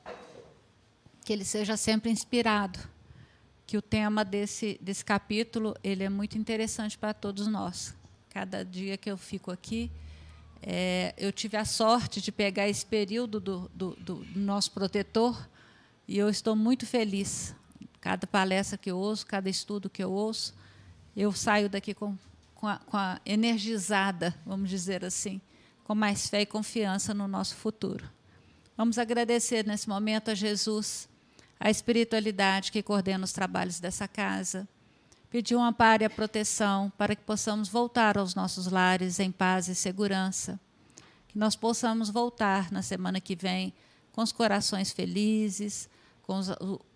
[1.24, 2.78] Que ele seja sempre inspirado.
[3.66, 7.94] Que o tema desse, desse capítulo ele é muito interessante para todos nós.
[8.28, 9.90] Cada dia que eu fico aqui,
[10.60, 15.48] é, eu tive a sorte de pegar esse período do, do, do, nosso protetor
[16.06, 17.54] e eu estou muito feliz.
[18.02, 20.54] Cada palestra que eu ouço, cada estudo que eu ouço,
[21.16, 22.16] eu saio daqui com,
[22.54, 25.40] com, a, com a energizada, vamos dizer assim
[25.84, 28.10] com mais fé e confiança no nosso futuro.
[28.76, 31.08] Vamos agradecer nesse momento a Jesus,
[31.60, 34.66] a espiritualidade que coordena os trabalhos dessa casa,
[35.30, 39.68] pedir um amparo e a proteção para que possamos voltar aos nossos lares em paz
[39.68, 40.58] e segurança,
[41.28, 43.72] que nós possamos voltar na semana que vem
[44.10, 45.88] com os corações felizes,
[46.22, 46.40] com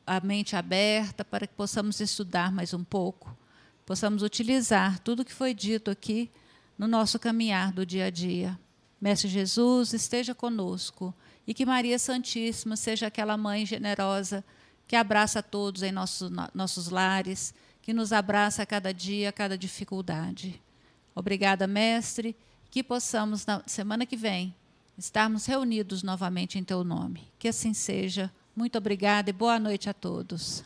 [0.07, 3.37] a mente aberta, para que possamos estudar mais um pouco,
[3.89, 6.31] possamos utilizar tudo que foi dito aqui
[6.77, 8.61] no nosso caminhar do dia a dia.
[9.01, 11.15] Mestre Jesus, esteja conosco
[11.47, 14.45] e que Maria Santíssima seja aquela mãe generosa
[14.87, 19.57] que abraça todos em nossos, nossos lares, que nos abraça a cada dia, a cada
[19.57, 20.61] dificuldade.
[21.15, 22.37] Obrigada, Mestre,
[22.71, 24.55] que possamos, na semana que vem,
[24.99, 27.33] estarmos reunidos novamente em Teu nome.
[27.39, 28.31] Que assim seja.
[28.55, 30.57] Muito obrigada e boa noite a todos.